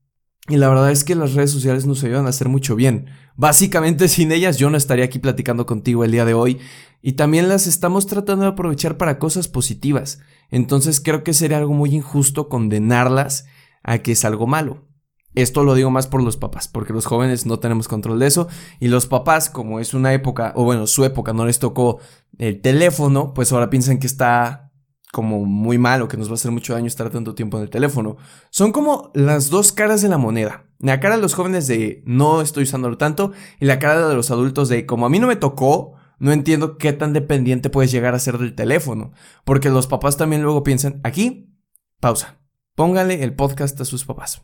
y 0.49 0.57
la 0.57 0.67
verdad 0.67 0.91
es 0.91 1.05
que 1.05 1.15
las 1.15 1.33
redes 1.33 1.51
sociales 1.51 1.85
nos 1.85 2.03
ayudan 2.03 2.25
a 2.25 2.29
hacer 2.29 2.49
mucho 2.49 2.75
bien. 2.75 3.05
Básicamente 3.35 4.09
sin 4.09 4.31
ellas 4.31 4.57
yo 4.57 4.69
no 4.69 4.75
estaría 4.75 5.05
aquí 5.05 5.19
platicando 5.19 5.65
contigo 5.65 6.03
el 6.03 6.11
día 6.11 6.25
de 6.25 6.33
hoy. 6.33 6.59
Y 7.01 7.13
también 7.13 7.47
las 7.47 7.65
estamos 7.65 8.07
tratando 8.07 8.43
de 8.43 8.51
aprovechar 8.51 8.97
para 8.97 9.19
cosas 9.19 9.47
positivas. 9.47 10.19
Entonces 10.51 10.99
creo 10.99 11.23
que 11.23 11.33
sería 11.33 11.57
algo 11.57 11.73
muy 11.73 11.95
injusto 11.95 12.49
condenarlas 12.49 13.45
a 13.83 13.99
que 13.99 14.13
es 14.13 14.25
algo 14.25 14.45
malo. 14.45 14.85
Esto 15.33 15.63
lo 15.63 15.75
digo 15.75 15.89
más 15.89 16.07
por 16.07 16.21
los 16.21 16.37
papás, 16.37 16.67
porque 16.67 16.93
los 16.93 17.05
jóvenes 17.05 17.45
no 17.45 17.59
tenemos 17.59 17.87
control 17.87 18.19
de 18.19 18.27
eso. 18.27 18.47
Y 18.79 18.89
los 18.89 19.07
papás, 19.07 19.49
como 19.49 19.79
es 19.79 19.93
una 19.93 20.13
época, 20.13 20.53
o 20.55 20.63
bueno, 20.63 20.87
su 20.87 21.05
época 21.05 21.33
no 21.33 21.45
les 21.45 21.59
tocó 21.59 21.99
el 22.37 22.61
teléfono, 22.61 23.33
pues 23.33 23.51
ahora 23.51 23.69
piensan 23.69 23.97
que 23.97 24.07
está 24.07 24.72
como 25.13 25.45
muy 25.45 25.77
malo, 25.77 26.07
que 26.07 26.17
nos 26.17 26.27
va 26.27 26.31
a 26.31 26.33
hacer 26.33 26.49
mucho 26.49 26.73
daño 26.73 26.87
estar 26.87 27.11
tanto 27.11 27.35
tiempo 27.35 27.57
en 27.57 27.63
el 27.63 27.69
teléfono. 27.69 28.17
Son 28.49 28.71
como 28.71 29.11
las 29.13 29.51
dos 29.51 29.71
caras 29.71 30.01
de 30.01 30.09
la 30.09 30.17
moneda. 30.17 30.65
La 30.79 30.99
cara 30.99 31.17
de 31.17 31.21
los 31.21 31.35
jóvenes 31.35 31.67
de 31.67 32.01
no 32.07 32.41
estoy 32.41 32.63
usándolo 32.63 32.97
tanto 32.97 33.31
y 33.59 33.65
la 33.65 33.77
cara 33.77 34.09
de 34.09 34.15
los 34.15 34.31
adultos 34.31 34.69
de 34.69 34.87
como 34.87 35.05
a 35.05 35.09
mí 35.09 35.19
no 35.19 35.27
me 35.27 35.35
tocó, 35.35 35.93
no 36.17 36.31
entiendo 36.31 36.79
qué 36.79 36.93
tan 36.93 37.13
dependiente 37.13 37.69
puedes 37.69 37.91
llegar 37.91 38.15
a 38.15 38.19
ser 38.19 38.39
del 38.39 38.55
teléfono. 38.55 39.11
Porque 39.45 39.69
los 39.69 39.85
papás 39.85 40.17
también 40.17 40.41
luego 40.41 40.63
piensan, 40.63 40.99
aquí, 41.03 41.53
pausa. 41.99 42.39
Póngale 42.73 43.23
el 43.23 43.35
podcast 43.35 43.79
a 43.81 43.85
sus 43.85 44.05
papás. 44.05 44.41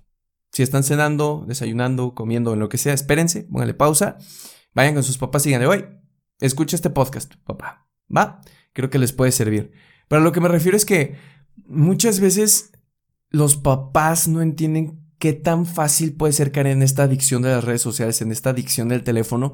Si 0.51 0.61
están 0.61 0.83
cenando, 0.83 1.45
desayunando, 1.47 2.13
comiendo, 2.13 2.53
en 2.53 2.59
lo 2.59 2.69
que 2.69 2.77
sea, 2.77 2.93
espérense, 2.93 3.45
póngale 3.45 3.73
pausa. 3.73 4.17
Vayan 4.75 4.93
con 4.93 5.03
sus 5.03 5.17
papás 5.17 5.47
y 5.47 5.49
díganle, 5.49 5.65
oye, 5.65 5.89
escucha 6.39 6.75
este 6.75 6.91
podcast, 6.91 7.33
papá. 7.43 7.87
¿Va? 8.15 8.41
Creo 8.73 8.91
que 8.91 8.99
les 8.99 9.13
puede 9.13 9.31
servir. 9.31 9.71
Pero 10.09 10.21
lo 10.21 10.33
que 10.33 10.41
me 10.41 10.49
refiero 10.49 10.75
es 10.75 10.85
que 10.85 11.15
muchas 11.65 12.19
veces 12.19 12.71
los 13.29 13.55
papás 13.55 14.27
no 14.27 14.41
entienden 14.41 14.99
qué 15.19 15.33
tan 15.33 15.65
fácil 15.65 16.15
puede 16.15 16.33
ser 16.33 16.51
caer 16.51 16.67
en 16.67 16.81
esta 16.81 17.03
adicción 17.03 17.41
de 17.41 17.49
las 17.49 17.63
redes 17.63 17.81
sociales, 17.81 18.21
en 18.21 18.31
esta 18.31 18.49
adicción 18.49 18.89
del 18.89 19.03
teléfono, 19.03 19.53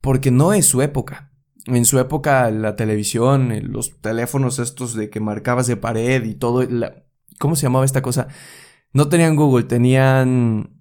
porque 0.00 0.30
no 0.30 0.52
es 0.52 0.64
su 0.66 0.80
época. 0.80 1.32
En 1.66 1.84
su 1.84 1.98
época 1.98 2.48
la 2.50 2.76
televisión, 2.76 3.50
eh, 3.50 3.60
los 3.60 4.00
teléfonos 4.00 4.60
estos 4.60 4.94
de 4.94 5.10
que 5.10 5.18
marcabas 5.18 5.66
de 5.66 5.76
pared 5.76 6.22
y 6.24 6.34
todo, 6.34 6.66
¿cómo 7.40 7.56
se 7.56 7.62
llamaba 7.62 7.84
esta 7.84 8.02
cosa? 8.02 8.28
No 8.92 9.08
tenían 9.08 9.36
Google, 9.36 9.64
tenían... 9.64 10.72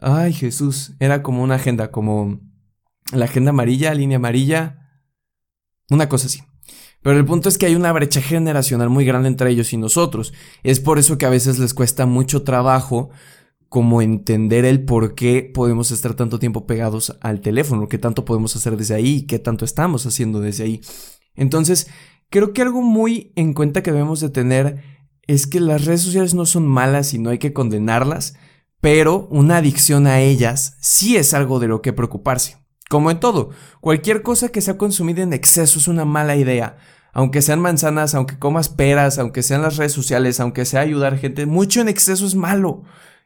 Ay 0.00 0.32
Jesús, 0.32 0.94
era 0.98 1.22
como 1.22 1.42
una 1.42 1.56
agenda, 1.56 1.90
como 1.90 2.40
la 3.12 3.26
agenda 3.26 3.50
amarilla, 3.50 3.94
línea 3.94 4.16
amarilla, 4.16 4.90
una 5.90 6.08
cosa 6.08 6.26
así. 6.26 6.42
Pero 7.06 7.20
el 7.20 7.24
punto 7.24 7.48
es 7.48 7.56
que 7.56 7.66
hay 7.66 7.76
una 7.76 7.92
brecha 7.92 8.20
generacional 8.20 8.90
muy 8.90 9.04
grande 9.04 9.28
entre 9.28 9.48
ellos 9.48 9.72
y 9.72 9.76
nosotros. 9.76 10.34
Es 10.64 10.80
por 10.80 10.98
eso 10.98 11.18
que 11.18 11.24
a 11.24 11.30
veces 11.30 11.60
les 11.60 11.72
cuesta 11.72 12.04
mucho 12.04 12.42
trabajo 12.42 13.10
como 13.68 14.02
entender 14.02 14.64
el 14.64 14.84
por 14.84 15.14
qué 15.14 15.48
podemos 15.54 15.92
estar 15.92 16.14
tanto 16.14 16.40
tiempo 16.40 16.66
pegados 16.66 17.16
al 17.20 17.42
teléfono, 17.42 17.86
qué 17.86 17.98
tanto 17.98 18.24
podemos 18.24 18.56
hacer 18.56 18.76
desde 18.76 18.96
ahí, 18.96 19.22
qué 19.22 19.38
tanto 19.38 19.64
estamos 19.64 20.04
haciendo 20.04 20.40
desde 20.40 20.64
ahí. 20.64 20.80
Entonces, 21.36 21.86
creo 22.28 22.52
que 22.52 22.62
algo 22.62 22.82
muy 22.82 23.32
en 23.36 23.54
cuenta 23.54 23.84
que 23.84 23.92
debemos 23.92 24.18
de 24.18 24.30
tener 24.30 24.82
es 25.28 25.46
que 25.46 25.60
las 25.60 25.84
redes 25.84 26.02
sociales 26.02 26.34
no 26.34 26.44
son 26.44 26.66
malas 26.66 27.14
y 27.14 27.20
no 27.20 27.30
hay 27.30 27.38
que 27.38 27.52
condenarlas, 27.52 28.34
pero 28.80 29.28
una 29.30 29.58
adicción 29.58 30.08
a 30.08 30.22
ellas 30.22 30.76
sí 30.80 31.16
es 31.16 31.34
algo 31.34 31.60
de 31.60 31.68
lo 31.68 31.82
que 31.82 31.92
preocuparse. 31.92 32.56
Como 32.88 33.12
en 33.12 33.20
todo, 33.20 33.50
cualquier 33.80 34.22
cosa 34.22 34.48
que 34.48 34.60
sea 34.60 34.76
consumida 34.76 35.22
en 35.22 35.32
exceso 35.32 35.78
es 35.78 35.86
una 35.86 36.04
mala 36.04 36.34
idea, 36.34 36.78
aunque 37.16 37.40
sean 37.40 37.62
manzanas, 37.62 38.14
aunque 38.14 38.38
comas 38.38 38.68
peras, 38.68 39.18
aunque 39.18 39.42
sean 39.42 39.62
las 39.62 39.78
redes 39.78 39.92
sociales, 39.92 40.38
aunque 40.38 40.66
sea 40.66 40.82
ayudar 40.82 41.16
gente, 41.16 41.46
mucho 41.46 41.80
en 41.80 41.88
exceso 41.88 42.26
es 42.26 42.34
malo 42.34 42.82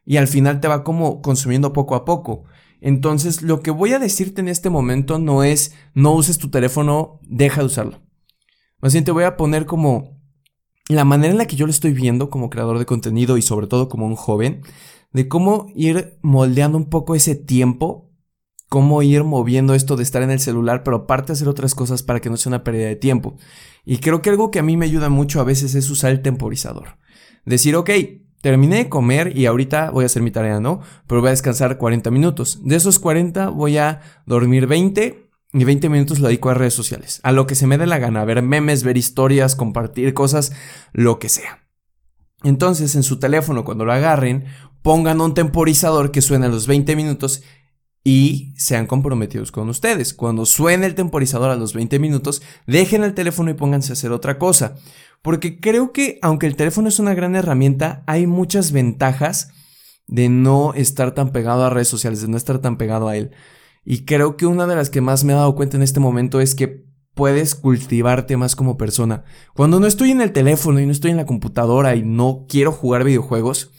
y 0.06 0.18
al 0.18 0.28
final 0.28 0.60
te 0.60 0.68
va 0.68 0.84
como 0.84 1.20
consumiendo 1.22 1.72
poco 1.72 1.96
a 1.96 2.04
poco. 2.04 2.44
Entonces, 2.80 3.42
lo 3.42 3.62
que 3.62 3.72
voy 3.72 3.92
a 3.92 3.98
decirte 3.98 4.42
en 4.42 4.46
este 4.46 4.70
momento 4.70 5.18
no 5.18 5.42
es 5.42 5.74
no 5.92 6.12
uses 6.12 6.38
tu 6.38 6.50
teléfono, 6.50 7.18
deja 7.24 7.62
de 7.62 7.66
usarlo. 7.66 8.00
Más 8.80 8.92
bien 8.92 9.04
te 9.04 9.10
voy 9.10 9.24
a 9.24 9.36
poner 9.36 9.66
como 9.66 10.20
la 10.86 11.04
manera 11.04 11.32
en 11.32 11.38
la 11.38 11.46
que 11.46 11.56
yo 11.56 11.66
lo 11.66 11.72
estoy 11.72 11.92
viendo 11.92 12.30
como 12.30 12.48
creador 12.48 12.78
de 12.78 12.86
contenido 12.86 13.38
y 13.38 13.42
sobre 13.42 13.66
todo 13.66 13.88
como 13.88 14.06
un 14.06 14.14
joven, 14.14 14.62
de 15.12 15.26
cómo 15.26 15.66
ir 15.74 16.16
moldeando 16.22 16.78
un 16.78 16.90
poco 16.90 17.16
ese 17.16 17.34
tiempo 17.34 18.09
cómo 18.70 19.02
ir 19.02 19.24
moviendo 19.24 19.74
esto 19.74 19.96
de 19.96 20.04
estar 20.04 20.22
en 20.22 20.30
el 20.30 20.38
celular, 20.38 20.84
pero 20.84 20.98
aparte 20.98 21.32
hacer 21.32 21.48
otras 21.48 21.74
cosas 21.74 22.04
para 22.04 22.20
que 22.20 22.30
no 22.30 22.36
sea 22.36 22.50
una 22.50 22.62
pérdida 22.64 22.86
de 22.86 22.94
tiempo. 22.94 23.36
Y 23.84 23.98
creo 23.98 24.22
que 24.22 24.30
algo 24.30 24.52
que 24.52 24.60
a 24.60 24.62
mí 24.62 24.76
me 24.76 24.86
ayuda 24.86 25.08
mucho 25.08 25.40
a 25.40 25.44
veces 25.44 25.74
es 25.74 25.90
usar 25.90 26.12
el 26.12 26.22
temporizador. 26.22 26.96
Decir, 27.44 27.74
ok, 27.74 27.90
terminé 28.40 28.76
de 28.76 28.88
comer 28.88 29.36
y 29.36 29.46
ahorita 29.46 29.90
voy 29.90 30.04
a 30.04 30.06
hacer 30.06 30.22
mi 30.22 30.30
tarea, 30.30 30.60
¿no? 30.60 30.80
Pero 31.08 31.20
voy 31.20 31.28
a 31.28 31.32
descansar 31.32 31.78
40 31.78 32.12
minutos. 32.12 32.60
De 32.62 32.76
esos 32.76 33.00
40 33.00 33.48
voy 33.48 33.76
a 33.76 34.02
dormir 34.24 34.68
20 34.68 35.28
y 35.52 35.64
20 35.64 35.88
minutos 35.88 36.20
lo 36.20 36.28
dedico 36.28 36.48
a 36.50 36.54
redes 36.54 36.74
sociales. 36.74 37.18
A 37.24 37.32
lo 37.32 37.48
que 37.48 37.56
se 37.56 37.66
me 37.66 37.76
dé 37.76 37.86
la 37.86 37.98
gana, 37.98 38.24
ver 38.24 38.40
memes, 38.40 38.84
ver 38.84 38.96
historias, 38.96 39.56
compartir 39.56 40.14
cosas, 40.14 40.52
lo 40.92 41.18
que 41.18 41.28
sea. 41.28 41.66
Entonces 42.44 42.94
en 42.94 43.02
su 43.02 43.18
teléfono 43.18 43.64
cuando 43.64 43.84
lo 43.84 43.92
agarren, 43.92 44.44
pongan 44.82 45.20
un 45.20 45.34
temporizador 45.34 46.12
que 46.12 46.22
suene 46.22 46.46
a 46.46 46.50
los 46.50 46.68
20 46.68 46.94
minutos 46.94 47.42
y 48.02 48.54
sean 48.56 48.86
comprometidos 48.86 49.52
con 49.52 49.68
ustedes. 49.68 50.14
Cuando 50.14 50.46
suene 50.46 50.86
el 50.86 50.94
temporizador 50.94 51.50
a 51.50 51.56
los 51.56 51.74
20 51.74 51.98
minutos, 51.98 52.42
dejen 52.66 53.04
el 53.04 53.14
teléfono 53.14 53.50
y 53.50 53.54
pónganse 53.54 53.92
a 53.92 53.94
hacer 53.94 54.12
otra 54.12 54.38
cosa. 54.38 54.76
Porque 55.22 55.60
creo 55.60 55.92
que 55.92 56.18
aunque 56.22 56.46
el 56.46 56.56
teléfono 56.56 56.88
es 56.88 56.98
una 56.98 57.14
gran 57.14 57.36
herramienta, 57.36 58.02
hay 58.06 58.26
muchas 58.26 58.72
ventajas 58.72 59.50
de 60.06 60.28
no 60.28 60.72
estar 60.74 61.12
tan 61.14 61.30
pegado 61.30 61.64
a 61.64 61.70
redes 61.70 61.88
sociales, 61.88 62.22
de 62.22 62.28
no 62.28 62.36
estar 62.36 62.58
tan 62.58 62.78
pegado 62.78 63.08
a 63.08 63.16
él. 63.16 63.32
Y 63.84 64.04
creo 64.04 64.36
que 64.36 64.46
una 64.46 64.66
de 64.66 64.76
las 64.76 64.90
que 64.90 65.00
más 65.00 65.24
me 65.24 65.32
he 65.32 65.36
dado 65.36 65.54
cuenta 65.54 65.76
en 65.76 65.82
este 65.82 66.00
momento 66.00 66.40
es 66.40 66.54
que 66.54 66.86
puedes 67.14 67.54
cultivarte 67.54 68.36
más 68.36 68.56
como 68.56 68.78
persona. 68.78 69.24
Cuando 69.54 69.78
no 69.78 69.86
estoy 69.86 70.10
en 70.10 70.22
el 70.22 70.32
teléfono 70.32 70.80
y 70.80 70.86
no 70.86 70.92
estoy 70.92 71.10
en 71.10 71.16
la 71.18 71.26
computadora 71.26 71.94
y 71.96 72.02
no 72.02 72.46
quiero 72.48 72.72
jugar 72.72 73.04
videojuegos, 73.04 73.72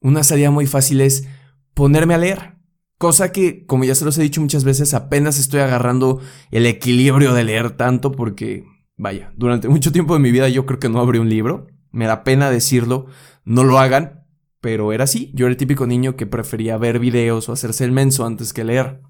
una 0.00 0.24
salida 0.24 0.50
muy 0.50 0.66
fácil 0.66 1.00
es 1.00 1.26
ponerme 1.74 2.14
a 2.14 2.18
leer 2.18 2.57
Cosa 2.98 3.30
que, 3.30 3.64
como 3.64 3.84
ya 3.84 3.94
se 3.94 4.04
los 4.04 4.18
he 4.18 4.22
dicho 4.22 4.40
muchas 4.40 4.64
veces, 4.64 4.92
apenas 4.92 5.38
estoy 5.38 5.60
agarrando 5.60 6.20
el 6.50 6.66
equilibrio 6.66 7.32
de 7.32 7.44
leer 7.44 7.70
tanto 7.70 8.10
porque, 8.10 8.64
vaya, 8.96 9.32
durante 9.36 9.68
mucho 9.68 9.92
tiempo 9.92 10.14
de 10.14 10.20
mi 10.20 10.32
vida 10.32 10.48
yo 10.48 10.66
creo 10.66 10.80
que 10.80 10.88
no 10.88 11.00
abrí 11.00 11.18
un 11.18 11.28
libro. 11.28 11.68
Me 11.92 12.06
da 12.06 12.24
pena 12.24 12.50
decirlo, 12.50 13.06
no 13.44 13.62
lo 13.62 13.78
hagan, 13.78 14.24
pero 14.60 14.92
era 14.92 15.04
así. 15.04 15.30
Yo 15.32 15.46
era 15.46 15.52
el 15.52 15.56
típico 15.56 15.86
niño 15.86 16.16
que 16.16 16.26
prefería 16.26 16.76
ver 16.76 16.98
videos 16.98 17.48
o 17.48 17.52
hacerse 17.52 17.84
el 17.84 17.92
menso 17.92 18.26
antes 18.26 18.52
que 18.52 18.64
leer. 18.64 19.00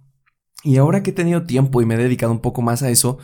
Y 0.63 0.77
ahora 0.77 1.03
que 1.03 1.11
he 1.11 1.15
tenido 1.15 1.45
tiempo 1.45 1.81
y 1.81 1.87
me 1.87 1.95
he 1.95 1.99
dedicado 1.99 2.33
un 2.33 2.41
poco 2.41 2.61
más 2.61 2.83
a 2.83 2.91
eso, 2.91 3.19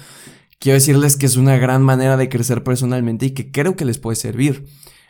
quiero 0.59 0.75
decirles 0.75 1.17
que 1.17 1.27
es 1.27 1.37
una 1.37 1.59
gran 1.59 1.83
manera 1.83 2.17
de 2.17 2.29
crecer 2.31 2.65
personalmente 2.65 3.27
y 3.27 3.31
que 3.33 3.51
creo 3.51 3.77
que 3.77 3.85
les 3.85 3.99
puede 3.99 4.17
servir. 4.17 4.65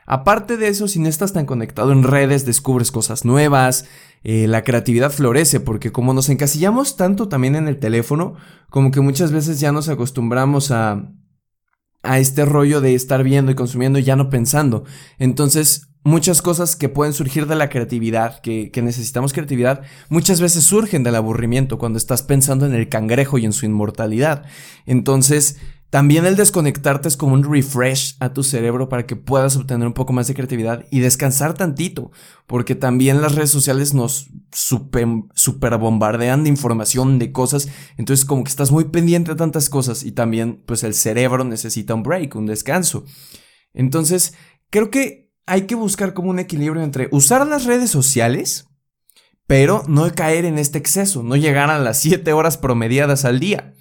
Aparte 0.06 0.56
de 0.56 0.68
eso, 0.68 0.88
si 0.88 0.98
no 0.98 1.08
estás 1.08 1.32
tan 1.32 1.46
conectado 1.46 1.92
en 1.92 2.02
redes, 2.02 2.44
descubres 2.44 2.92
cosas 2.92 3.24
nuevas, 3.24 3.86
eh, 4.22 4.46
la 4.46 4.62
creatividad 4.62 5.10
florece, 5.10 5.60
porque 5.60 5.92
como 5.92 6.14
nos 6.14 6.28
encasillamos 6.28 6.96
tanto 6.96 7.28
también 7.28 7.56
en 7.56 7.68
el 7.68 7.78
teléfono, 7.78 8.34
como 8.70 8.90
que 8.90 9.00
muchas 9.00 9.32
veces 9.32 9.60
ya 9.60 9.72
nos 9.72 9.88
acostumbramos 9.88 10.70
a, 10.70 11.10
a 12.02 12.18
este 12.18 12.44
rollo 12.44 12.80
de 12.80 12.94
estar 12.94 13.22
viendo 13.22 13.50
y 13.50 13.54
consumiendo 13.54 13.98
y 13.98 14.04
ya 14.04 14.16
no 14.16 14.30
pensando. 14.30 14.84
Entonces, 15.18 15.88
muchas 16.04 16.42
cosas 16.42 16.76
que 16.76 16.90
pueden 16.90 17.14
surgir 17.14 17.46
de 17.46 17.56
la 17.56 17.70
creatividad, 17.70 18.40
que, 18.40 18.70
que, 18.70 18.82
necesitamos 18.82 19.32
creatividad, 19.32 19.82
muchas 20.10 20.40
veces 20.40 20.64
surgen 20.64 21.02
del 21.02 21.14
aburrimiento 21.14 21.78
cuando 21.78 21.96
estás 21.96 22.22
pensando 22.22 22.66
en 22.66 22.74
el 22.74 22.90
cangrejo 22.90 23.38
y 23.38 23.46
en 23.46 23.54
su 23.54 23.64
inmortalidad. 23.64 24.44
Entonces, 24.84 25.58
también 25.94 26.26
el 26.26 26.34
desconectarte 26.34 27.06
es 27.06 27.16
como 27.16 27.34
un 27.34 27.44
refresh 27.44 28.16
a 28.18 28.32
tu 28.32 28.42
cerebro 28.42 28.88
para 28.88 29.06
que 29.06 29.14
puedas 29.14 29.54
obtener 29.54 29.86
un 29.86 29.92
poco 29.92 30.12
más 30.12 30.26
de 30.26 30.34
creatividad 30.34 30.84
y 30.90 30.98
descansar 30.98 31.54
tantito, 31.54 32.10
porque 32.48 32.74
también 32.74 33.22
las 33.22 33.36
redes 33.36 33.50
sociales 33.50 33.94
nos 33.94 34.26
super, 34.50 35.06
super, 35.36 35.78
bombardean 35.78 36.42
de 36.42 36.48
información, 36.48 37.20
de 37.20 37.30
cosas, 37.30 37.68
entonces 37.96 38.24
como 38.24 38.42
que 38.42 38.50
estás 38.50 38.72
muy 38.72 38.86
pendiente 38.86 39.30
de 39.30 39.36
tantas 39.36 39.70
cosas 39.70 40.02
y 40.02 40.10
también 40.10 40.64
pues 40.66 40.82
el 40.82 40.94
cerebro 40.94 41.44
necesita 41.44 41.94
un 41.94 42.02
break, 42.02 42.34
un 42.34 42.46
descanso. 42.46 43.04
Entonces, 43.72 44.34
creo 44.70 44.90
que 44.90 45.30
hay 45.46 45.68
que 45.68 45.76
buscar 45.76 46.12
como 46.12 46.30
un 46.30 46.40
equilibrio 46.40 46.82
entre 46.82 47.08
usar 47.12 47.46
las 47.46 47.66
redes 47.66 47.90
sociales, 47.90 48.66
pero 49.46 49.84
no 49.86 50.12
caer 50.12 50.44
en 50.44 50.58
este 50.58 50.76
exceso, 50.76 51.22
no 51.22 51.36
llegar 51.36 51.70
a 51.70 51.78
las 51.78 52.00
7 52.00 52.32
horas 52.32 52.58
promediadas 52.58 53.24
al 53.24 53.38
día. 53.38 53.74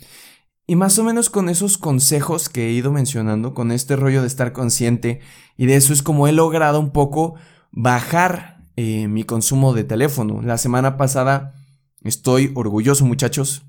Y 0.66 0.76
más 0.76 0.98
o 0.98 1.04
menos 1.04 1.30
con 1.30 1.50
esos 1.50 1.78
consejos 1.78 2.48
que 2.48 2.68
he 2.68 2.72
ido 2.72 2.92
mencionando, 2.92 3.54
con 3.54 3.72
este 3.72 3.96
rollo 3.96 4.22
de 4.22 4.28
estar 4.28 4.54
consciente, 4.54 5.20
y 5.58 5.66
de 5.66 5.76
eso 5.76 5.92
es 5.92 6.02
como 6.02 6.28
he 6.28 6.32
logrado 6.32 6.80
un 6.80 6.92
poco 6.92 7.36
bajar 7.72 8.64
eh, 8.76 9.08
mi 9.08 9.24
consumo 9.24 9.74
de 9.74 9.84
teléfono. 9.84 10.42
La 10.42 10.58
semana 10.58 10.98
pasada 10.98 11.54
estoy 12.02 12.52
orgulloso 12.56 13.06
muchachos 13.06 13.66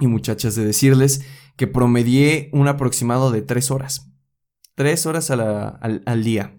y 0.00 0.06
muchachas 0.06 0.54
de 0.54 0.64
decirles 0.64 1.22
que 1.56 1.66
promedié 1.66 2.48
un 2.52 2.66
aproximado 2.66 3.30
de 3.30 3.42
tres 3.42 3.70
horas. 3.70 4.10
Tres 4.74 5.04
horas 5.04 5.30
al, 5.30 6.02
al 6.06 6.24
día. 6.24 6.56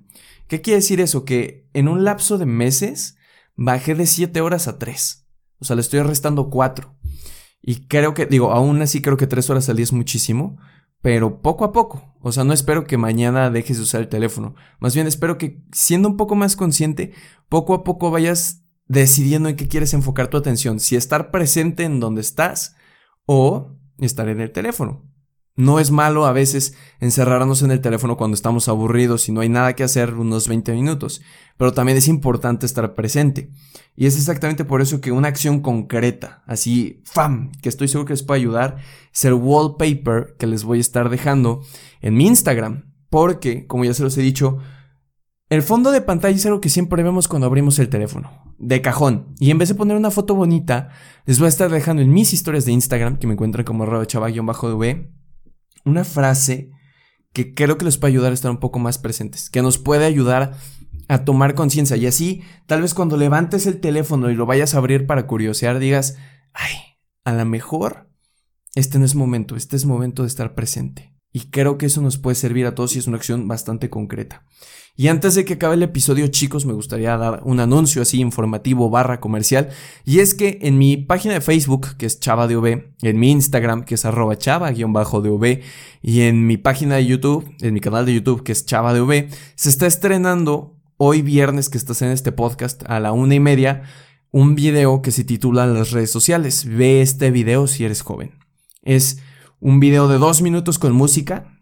¿Qué 0.48 0.62
quiere 0.62 0.78
decir 0.78 1.02
eso? 1.02 1.26
Que 1.26 1.68
en 1.74 1.88
un 1.88 2.04
lapso 2.04 2.38
de 2.38 2.46
meses 2.46 3.18
bajé 3.56 3.96
de 3.96 4.06
siete 4.06 4.40
horas 4.40 4.68
a 4.68 4.78
tres. 4.78 5.26
O 5.58 5.66
sea, 5.66 5.76
le 5.76 5.82
estoy 5.82 6.02
restando 6.02 6.50
cuatro. 6.50 6.96
Y 7.66 7.88
creo 7.88 8.14
que, 8.14 8.26
digo, 8.26 8.52
aún 8.52 8.82
así 8.82 9.02
creo 9.02 9.16
que 9.16 9.26
tres 9.26 9.50
horas 9.50 9.70
al 9.70 9.78
día 9.78 9.86
es 9.86 9.94
muchísimo, 9.94 10.58
pero 11.02 11.42
poco 11.42 11.64
a 11.64 11.72
poco. 11.72 12.14
O 12.20 12.34
sea, 12.34 12.44
no 12.44 12.52
espero 12.54 12.84
que 12.84 12.98
mañana 12.98 13.50
dejes 13.50 13.78
de 13.78 13.84
usar 13.84 14.02
el 14.02 14.10
teléfono. 14.10 14.54
Más 14.80 14.94
bien 14.94 15.08
espero 15.08 15.38
que, 15.38 15.64
siendo 15.72 16.10
un 16.10 16.18
poco 16.18 16.36
más 16.36 16.58
consciente, 16.58 17.14
poco 17.48 17.74
a 17.74 17.84
poco 17.86 18.12
vayas 18.12 18.66
decidiendo 18.88 19.48
en 19.48 19.56
qué 19.56 19.70
quieres 19.70 19.94
enfocar 19.94 20.28
tu 20.28 20.36
atención. 20.36 20.82
Si 20.82 20.98
estar 20.98 21.32
presente 21.32 21.84
en 21.84 22.02
donde 22.02 22.20
estás 22.20 22.76
o 23.26 23.72
estar 23.98 24.28
en 24.28 24.42
el 24.42 24.52
teléfono. 24.52 25.10
No 25.56 25.80
es 25.80 25.92
malo 25.92 26.26
a 26.26 26.34
veces 26.34 26.76
encerrarnos 27.00 27.62
en 27.62 27.70
el 27.70 27.80
teléfono 27.80 28.18
cuando 28.18 28.34
estamos 28.34 28.68
aburridos 28.68 29.30
y 29.30 29.32
no 29.32 29.42
hay 29.42 29.50
nada 29.50 29.74
que 29.74 29.84
hacer 29.84 30.16
unos 30.16 30.48
20 30.48 30.74
minutos, 30.74 31.22
pero 31.58 31.74
también 31.74 31.98
es 31.98 32.08
importante 32.08 32.66
estar 32.66 32.96
presente. 32.96 33.52
Y 33.96 34.08
es 34.08 34.16
exactamente 34.16 34.66
por 34.66 34.82
eso 34.82 35.00
que 35.00 35.12
una 35.12 35.28
acción 35.28 35.62
concreta, 35.62 36.42
así, 36.48 37.04
¡fam!, 37.06 37.52
que 37.62 37.70
estoy 37.70 37.88
seguro 37.88 38.08
que 38.08 38.14
les 38.14 38.24
puede 38.24 38.42
ayudar, 38.42 38.78
es 39.14 39.26
el 39.26 39.34
wallpaper 39.34 40.36
que 40.40 40.48
les 40.48 40.64
voy 40.64 40.80
a 40.80 40.82
estar 40.82 41.10
dejando 41.10 41.62
en 42.02 42.16
mi 42.16 42.26
Instagram, 42.26 42.92
porque, 43.12 43.68
como 43.68 43.86
ya 43.86 43.94
se 43.94 44.02
los 44.02 44.18
he 44.18 44.24
dicho, 44.24 44.58
el 45.50 45.62
fondo 45.62 45.92
de 45.92 46.02
pantalla 46.02 46.36
es 46.36 46.46
algo 46.48 46.62
que 46.62 46.70
siempre 46.70 47.04
vemos 47.04 47.28
cuando 47.28 47.46
abrimos 47.46 47.78
el 47.78 47.90
teléfono, 47.90 48.56
de 48.58 48.82
cajón. 48.82 49.36
Y 49.40 49.52
en 49.52 49.60
vez 49.60 49.70
de 49.70 49.76
poner 49.76 49.98
una 49.98 50.10
foto 50.10 50.34
bonita, 50.34 50.90
les 51.28 51.38
voy 51.38 51.46
a 51.46 51.50
estar 51.50 51.70
dejando 51.70 52.02
en 52.02 52.12
mis 52.12 52.34
historias 52.34 52.66
de 52.66 52.72
Instagram, 52.72 53.18
que 53.18 53.28
me 53.28 53.34
encuentran 53.34 53.66
como 53.66 53.84
arroba 53.84 54.08
bajo 54.42 54.76
v 54.76 55.23
una 55.86 56.04
frase 56.04 56.72
que 57.34 57.54
creo 57.54 57.78
que 57.78 57.86
les 57.86 57.98
puede 57.98 58.14
ayudar 58.14 58.32
a 58.32 58.36
estar 58.36 58.52
un 58.52 58.60
poco 58.60 58.80
más 58.80 58.98
presentes, 58.98 59.50
que 59.50 59.62
nos 59.62 59.78
puede 59.78 60.06
ayudar 60.06 60.56
a 61.08 61.26
tomar 61.26 61.56
conciencia. 61.56 61.98
Y 61.98 62.06
así, 62.06 62.44
tal 62.68 62.82
vez 62.82 62.94
cuando 62.94 63.18
levantes 63.18 63.66
el 63.66 63.80
teléfono 63.80 64.30
y 64.30 64.36
lo 64.36 64.46
vayas 64.46 64.76
a 64.76 64.78
abrir 64.78 65.08
para 65.08 65.28
curiosear, 65.28 65.80
digas, 65.80 66.18
ay, 66.54 66.76
a 67.24 67.34
lo 67.34 67.46
mejor 67.46 68.10
este 68.76 69.00
no 69.00 69.06
es 69.06 69.16
momento, 69.16 69.56
este 69.56 69.76
es 69.76 69.86
momento 69.86 70.24
de 70.24 70.28
estar 70.28 70.56
presente. 70.56 71.13
Y 71.34 71.50
creo 71.50 71.78
que 71.78 71.88
eso 71.88 72.02
nos 72.02 72.18
puede 72.18 72.36
servir 72.36 72.68
a 72.68 72.76
todos 72.76 72.96
y 72.96 73.00
es 73.00 73.08
una 73.08 73.18
acción 73.18 73.48
bastante 73.48 73.90
concreta. 73.90 74.46
Y 74.96 75.08
antes 75.08 75.34
de 75.34 75.44
que 75.44 75.56
acabe 75.56 75.74
el 75.74 75.82
episodio, 75.82 76.28
chicos, 76.28 76.68
me 76.68 76.74
gustaría 76.74 77.18
dar 77.18 77.42
un 77.44 77.60
anuncio 77.60 78.04
así 78.04 78.20
informativo 78.20 78.92
barra 78.92 79.20
comercial. 79.20 79.70
Y 80.06 80.20
es 80.20 80.36
que 80.36 80.60
en 80.62 80.78
mi 80.78 80.98
página 80.98 81.34
de 81.34 81.42
Facebook, 81.42 81.98
que 81.98 82.06
es 82.06 82.20
Chava 82.20 82.48
en 82.48 83.20
mi 83.20 83.32
Instagram, 83.32 83.86
que 83.86 83.96
es 83.96 84.06
arroba 84.06 84.38
chava-dv, 84.38 85.62
y 86.04 86.22
en 86.22 86.46
mi 86.46 86.58
página 86.58 86.98
de 86.98 87.08
YouTube, 87.08 87.52
en 87.62 87.74
mi 87.74 87.80
canal 87.80 88.06
de 88.06 88.14
YouTube, 88.14 88.44
que 88.44 88.52
es 88.52 88.68
Chava 88.68 88.94
se 88.94 89.70
está 89.70 89.88
estrenando 89.88 90.78
hoy 90.98 91.24
viernes 91.24 91.70
que 91.70 91.80
estás 91.80 92.04
en 92.04 92.10
este 92.10 92.32
podcast 92.32 92.84
a 92.86 93.00
la 93.00 93.14
una 93.14 93.34
y 93.34 93.40
media, 93.40 93.82
un 94.30 94.54
video 94.54 95.02
que 95.02 95.12
se 95.12 95.24
titula 95.24 95.66
Las 95.66 95.90
redes 95.90 96.12
sociales. 96.12 96.66
Ve 96.66 97.02
este 97.02 97.32
video 97.32 97.66
si 97.66 97.84
eres 97.84 98.02
joven. 98.04 98.38
Es 98.84 99.18
un 99.64 99.80
video 99.80 100.08
de 100.08 100.18
dos 100.18 100.42
minutos 100.42 100.78
con 100.78 100.94
música 100.94 101.54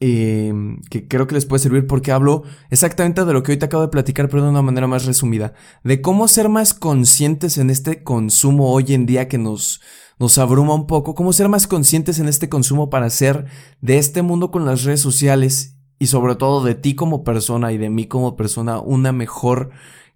Em, 0.00 0.82
que 0.90 1.08
creo 1.08 1.26
que 1.26 1.34
les 1.34 1.46
puede 1.46 1.62
servir 1.62 1.86
porque 1.86 2.12
hablo 2.12 2.42
exactamente 2.68 3.24
de 3.24 3.32
lo 3.32 3.42
que 3.42 3.52
hoy 3.52 3.58
te 3.58 3.64
acabo 3.64 3.84
de 3.84 3.88
platicar, 3.88 4.28
pero 4.28 4.42
de 4.42 4.50
una 4.50 4.60
manera 4.60 4.86
más 4.86 5.06
resumida, 5.06 5.54
de 5.82 6.02
cómo 6.02 6.26
ser 6.28 6.48
más 6.48 6.74
conscientes 6.74 7.58
en 7.58 7.70
este 7.70 8.02
consumo 8.02 8.72
hoy 8.72 8.92
en 8.92 9.06
día 9.06 9.28
que 9.28 9.38
nos, 9.38 9.80
nos 10.18 10.36
abruma 10.36 10.74
un 10.74 10.86
poco, 10.86 11.14
cómo 11.14 11.32
ser 11.32 11.48
más 11.48 11.66
conscientes 11.66 12.18
en 12.18 12.28
este 12.28 12.50
consumo 12.50 12.90
para 12.90 13.06
hacer 13.06 13.46
de 13.80 13.96
este 13.96 14.20
mundo 14.22 14.50
con 14.50 14.66
las 14.66 14.82
redes 14.82 15.00
sociales 15.00 15.78
y 15.98 16.08
sobre 16.08 16.34
todo 16.34 16.62
de 16.64 16.74
ti 16.74 16.94
como 16.94 17.24
persona 17.24 17.72
y 17.72 17.78
de 17.78 17.88
mí 17.88 18.06
como 18.06 18.36
persona 18.36 18.80
una 18.80 19.12
mejor 19.12 19.70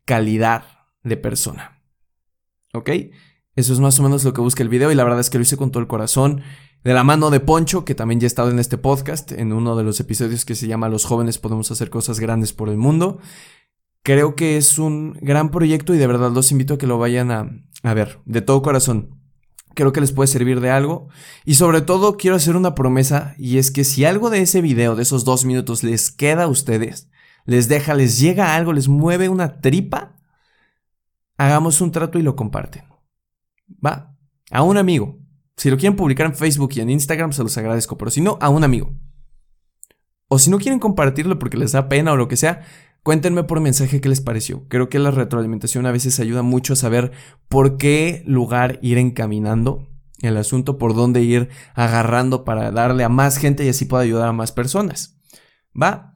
calidad 0.05 0.65
de 1.03 1.17
persona. 1.17 1.81
¿Ok? 2.75 2.91
Eso 3.55 3.73
es 3.73 3.81
más 3.81 3.99
o 3.99 4.03
menos 4.03 4.23
lo 4.23 4.33
que 4.33 4.41
busca 4.41 4.63
el 4.63 4.69
video 4.69 4.93
y 4.93 4.95
la 4.95 5.05
verdad 5.05 5.21
es 5.21 5.31
que 5.31 5.39
lo 5.39 5.43
hice 5.43 5.57
con 5.57 5.71
todo 5.71 5.81
el 5.81 5.89
corazón 5.89 6.43
de 6.85 6.95
la 6.95 7.05
mano 7.05 7.31
de 7.31 7.41
Poncho, 7.41 7.85
que 7.85 7.95
también 7.95 8.21
ya 8.21 8.27
ha 8.27 8.29
estado 8.29 8.51
en 8.51 8.59
este 8.59 8.79
podcast, 8.79 9.33
en 9.33 9.53
uno 9.53 9.77
de 9.77 9.85
los 9.85 10.01
episodios 10.01 10.45
que 10.45 10.55
se 10.55 10.69
llama 10.69 10.89
Los 10.89 11.05
jóvenes 11.05 11.39
podemos 11.39 11.71
hacer 11.71 11.91
cosas 11.91 12.21
grandes 12.21 12.53
por 12.53 12.69
el 12.69 12.77
mundo. 12.77 13.19
Creo 14.03 14.37
que 14.37 14.57
es 14.57 14.79
un 14.79 15.19
gran 15.21 15.51
proyecto 15.51 15.95
y 15.95 15.99
de 15.99 16.07
verdad 16.07 16.31
los 16.31 16.53
invito 16.53 16.75
a 16.75 16.79
que 16.79 16.87
lo 16.87 16.99
vayan 16.99 17.31
a, 17.31 17.51
a 17.83 17.95
ver, 17.95 18.21
de 18.25 18.41
todo 18.43 18.63
corazón. 18.63 19.21
Creo 19.75 19.93
que 19.93 20.01
les 20.01 20.13
puede 20.13 20.29
servir 20.29 20.61
de 20.61 20.71
algo. 20.71 21.09
Y 21.45 21.55
sobre 21.55 21.83
todo 21.83 22.17
quiero 22.17 22.37
hacer 22.37 22.57
una 22.57 22.75
promesa 22.75 23.35
y 23.39 23.59
es 23.59 23.71
que 23.71 23.85
si 23.85 24.05
algo 24.05 24.31
de 24.31 24.41
ese 24.41 24.61
video, 24.61 24.97
de 24.97 25.03
esos 25.03 25.25
dos 25.25 25.45
minutos, 25.45 25.83
les 25.83 26.11
queda 26.11 26.45
a 26.45 26.49
ustedes, 26.49 27.11
les 27.45 27.69
deja, 27.69 27.95
les 27.95 28.19
llega 28.19 28.55
algo, 28.55 28.73
les 28.73 28.89
mueve 28.89 29.29
una 29.29 29.61
tripa, 29.61 30.17
hagamos 31.37 31.81
un 31.81 31.93
trato 31.93 32.19
y 32.19 32.23
lo 32.23 32.37
comparten. 32.37 32.85
Va, 33.85 34.17
a 34.51 34.63
un 34.63 34.79
amigo, 34.79 35.19
si 35.59 35.71
lo 35.71 35.77
quieren 35.77 35.97
publicar 35.97 36.27
en 36.27 36.37
Facebook 36.37 36.71
y 36.77 36.81
en 36.81 36.89
Instagram, 36.89 37.33
se 37.33 37.43
los 37.43 37.59
agradezco, 37.59 37.99
pero 37.99 38.13
si 38.13 38.21
no, 38.21 38.39
a 38.41 38.49
un 38.49 38.63
amigo. 38.63 38.95
O 40.29 40.39
si 40.39 40.51
no 40.51 40.59
quieren 40.59 40.79
compartirlo 40.79 41.41
porque 41.41 41.57
les 41.57 41.73
da 41.73 41.89
pena 41.89 42.13
o 42.13 42.17
lo 42.17 42.29
que 42.29 42.37
sea, 42.37 42.63
cuéntenme 43.03 43.43
por 43.43 43.59
mensaje 43.59 44.01
qué 44.01 44.09
les 44.09 44.21
pareció. 44.21 44.69
Creo 44.69 44.89
que 44.89 45.01
la 45.01 45.11
retroalimentación 45.11 45.85
a 45.87 45.91
veces 45.91 46.21
ayuda 46.21 46.43
mucho 46.43 46.75
a 46.75 46.77
saber 46.77 47.11
por 47.49 47.77
qué 47.77 48.23
lugar 48.25 48.79
ir 48.83 48.99
encaminando 48.99 49.89
el 50.21 50.37
asunto, 50.37 50.79
por 50.79 50.95
dónde 50.95 51.23
ir 51.23 51.49
agarrando 51.75 52.45
para 52.45 52.71
darle 52.71 53.03
a 53.03 53.09
más 53.09 53.37
gente 53.37 53.65
y 53.65 53.69
así 53.69 53.85
pueda 53.85 54.05
ayudar 54.05 54.29
a 54.29 54.33
más 54.33 54.53
personas. 54.53 55.19
¿Va? 55.81 56.15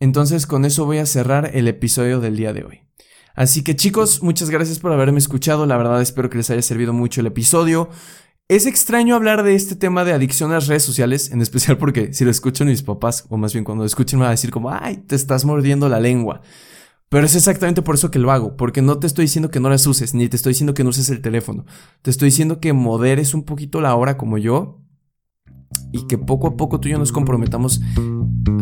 Entonces 0.00 0.46
con 0.46 0.64
eso 0.64 0.86
voy 0.86 0.98
a 0.98 1.06
cerrar 1.06 1.50
el 1.52 1.68
episodio 1.68 2.18
del 2.18 2.36
día 2.36 2.54
de 2.54 2.64
hoy. 2.64 2.80
Así 3.34 3.64
que 3.64 3.76
chicos, 3.76 4.22
muchas 4.22 4.48
gracias 4.48 4.78
por 4.78 4.92
haberme 4.92 5.18
escuchado. 5.18 5.66
La 5.66 5.76
verdad 5.76 6.00
espero 6.00 6.30
que 6.30 6.38
les 6.38 6.50
haya 6.50 6.62
servido 6.62 6.92
mucho 6.92 7.20
el 7.20 7.26
episodio. 7.26 7.90
Es 8.46 8.66
extraño 8.66 9.14
hablar 9.14 9.42
de 9.42 9.54
este 9.54 9.74
tema 9.74 10.04
de 10.04 10.12
adicción 10.12 10.50
a 10.50 10.56
las 10.56 10.66
redes 10.66 10.82
sociales, 10.82 11.30
en 11.30 11.40
especial 11.40 11.78
porque 11.78 12.12
si 12.12 12.26
lo 12.26 12.30
escuchan 12.30 12.68
mis 12.68 12.82
papás, 12.82 13.24
o 13.30 13.38
más 13.38 13.54
bien 13.54 13.64
cuando 13.64 13.84
lo 13.84 13.86
escuchen 13.86 14.18
me 14.18 14.24
van 14.24 14.28
a 14.28 14.32
decir 14.32 14.50
como, 14.50 14.70
ay, 14.70 14.98
te 14.98 15.16
estás 15.16 15.46
mordiendo 15.46 15.88
la 15.88 15.98
lengua. 15.98 16.42
Pero 17.08 17.24
es 17.24 17.34
exactamente 17.36 17.80
por 17.80 17.94
eso 17.94 18.10
que 18.10 18.18
lo 18.18 18.30
hago, 18.30 18.54
porque 18.58 18.82
no 18.82 18.98
te 18.98 19.06
estoy 19.06 19.24
diciendo 19.24 19.50
que 19.50 19.60
no 19.60 19.70
las 19.70 19.86
uses, 19.86 20.12
ni 20.12 20.28
te 20.28 20.36
estoy 20.36 20.50
diciendo 20.50 20.74
que 20.74 20.84
no 20.84 20.90
uses 20.90 21.08
el 21.08 21.22
teléfono. 21.22 21.64
Te 22.02 22.10
estoy 22.10 22.26
diciendo 22.26 22.60
que 22.60 22.74
moderes 22.74 23.32
un 23.32 23.44
poquito 23.44 23.80
la 23.80 23.94
hora 23.94 24.18
como 24.18 24.36
yo 24.36 24.82
y 25.90 26.06
que 26.06 26.18
poco 26.18 26.48
a 26.48 26.56
poco 26.58 26.80
tú 26.80 26.88
y 26.88 26.90
yo 26.90 26.98
nos 26.98 27.12
comprometamos 27.12 27.80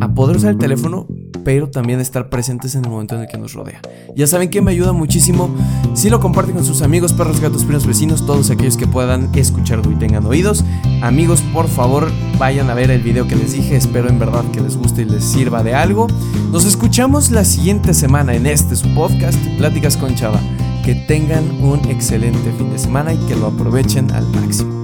a 0.00 0.14
poder 0.14 0.36
usar 0.36 0.50
el 0.50 0.58
teléfono, 0.58 1.08
pero 1.44 1.68
también 1.68 2.00
estar 2.00 2.28
presentes 2.28 2.74
en 2.74 2.84
el 2.84 2.90
momento 2.90 3.14
en 3.14 3.22
el 3.22 3.28
que 3.28 3.38
nos 3.38 3.52
rodea. 3.52 3.80
Ya 4.14 4.26
saben 4.26 4.50
que 4.50 4.60
me 4.60 4.70
ayuda 4.70 4.92
muchísimo 4.92 5.54
si 5.94 6.10
lo 6.10 6.20
comparten 6.20 6.54
con 6.54 6.64
sus 6.64 6.82
amigos, 6.82 7.12
perros, 7.12 7.40
gatos, 7.40 7.64
primos, 7.64 7.86
vecinos, 7.86 8.26
todos 8.26 8.50
aquellos 8.50 8.76
que 8.76 8.86
puedan 8.86 9.30
escucharlo 9.34 9.90
y 9.90 9.96
tengan 9.96 10.26
oídos. 10.26 10.64
Amigos, 11.02 11.40
por 11.52 11.68
favor, 11.68 12.10
vayan 12.38 12.70
a 12.70 12.74
ver 12.74 12.90
el 12.90 13.02
video 13.02 13.26
que 13.26 13.36
les 13.36 13.52
dije, 13.52 13.76
espero 13.76 14.08
en 14.08 14.18
verdad 14.18 14.44
que 14.52 14.60
les 14.60 14.76
guste 14.76 15.02
y 15.02 15.06
les 15.06 15.24
sirva 15.24 15.62
de 15.62 15.74
algo. 15.74 16.06
Nos 16.50 16.64
escuchamos 16.64 17.30
la 17.30 17.44
siguiente 17.44 17.94
semana 17.94 18.34
en 18.34 18.46
este 18.46 18.76
su 18.76 18.92
podcast, 18.94 19.38
Pláticas 19.58 19.96
con 19.96 20.14
Chava. 20.14 20.40
Que 20.84 20.96
tengan 20.96 21.44
un 21.62 21.78
excelente 21.88 22.50
fin 22.58 22.70
de 22.70 22.78
semana 22.78 23.14
y 23.14 23.18
que 23.26 23.36
lo 23.36 23.46
aprovechen 23.46 24.10
al 24.10 24.26
máximo. 24.30 24.81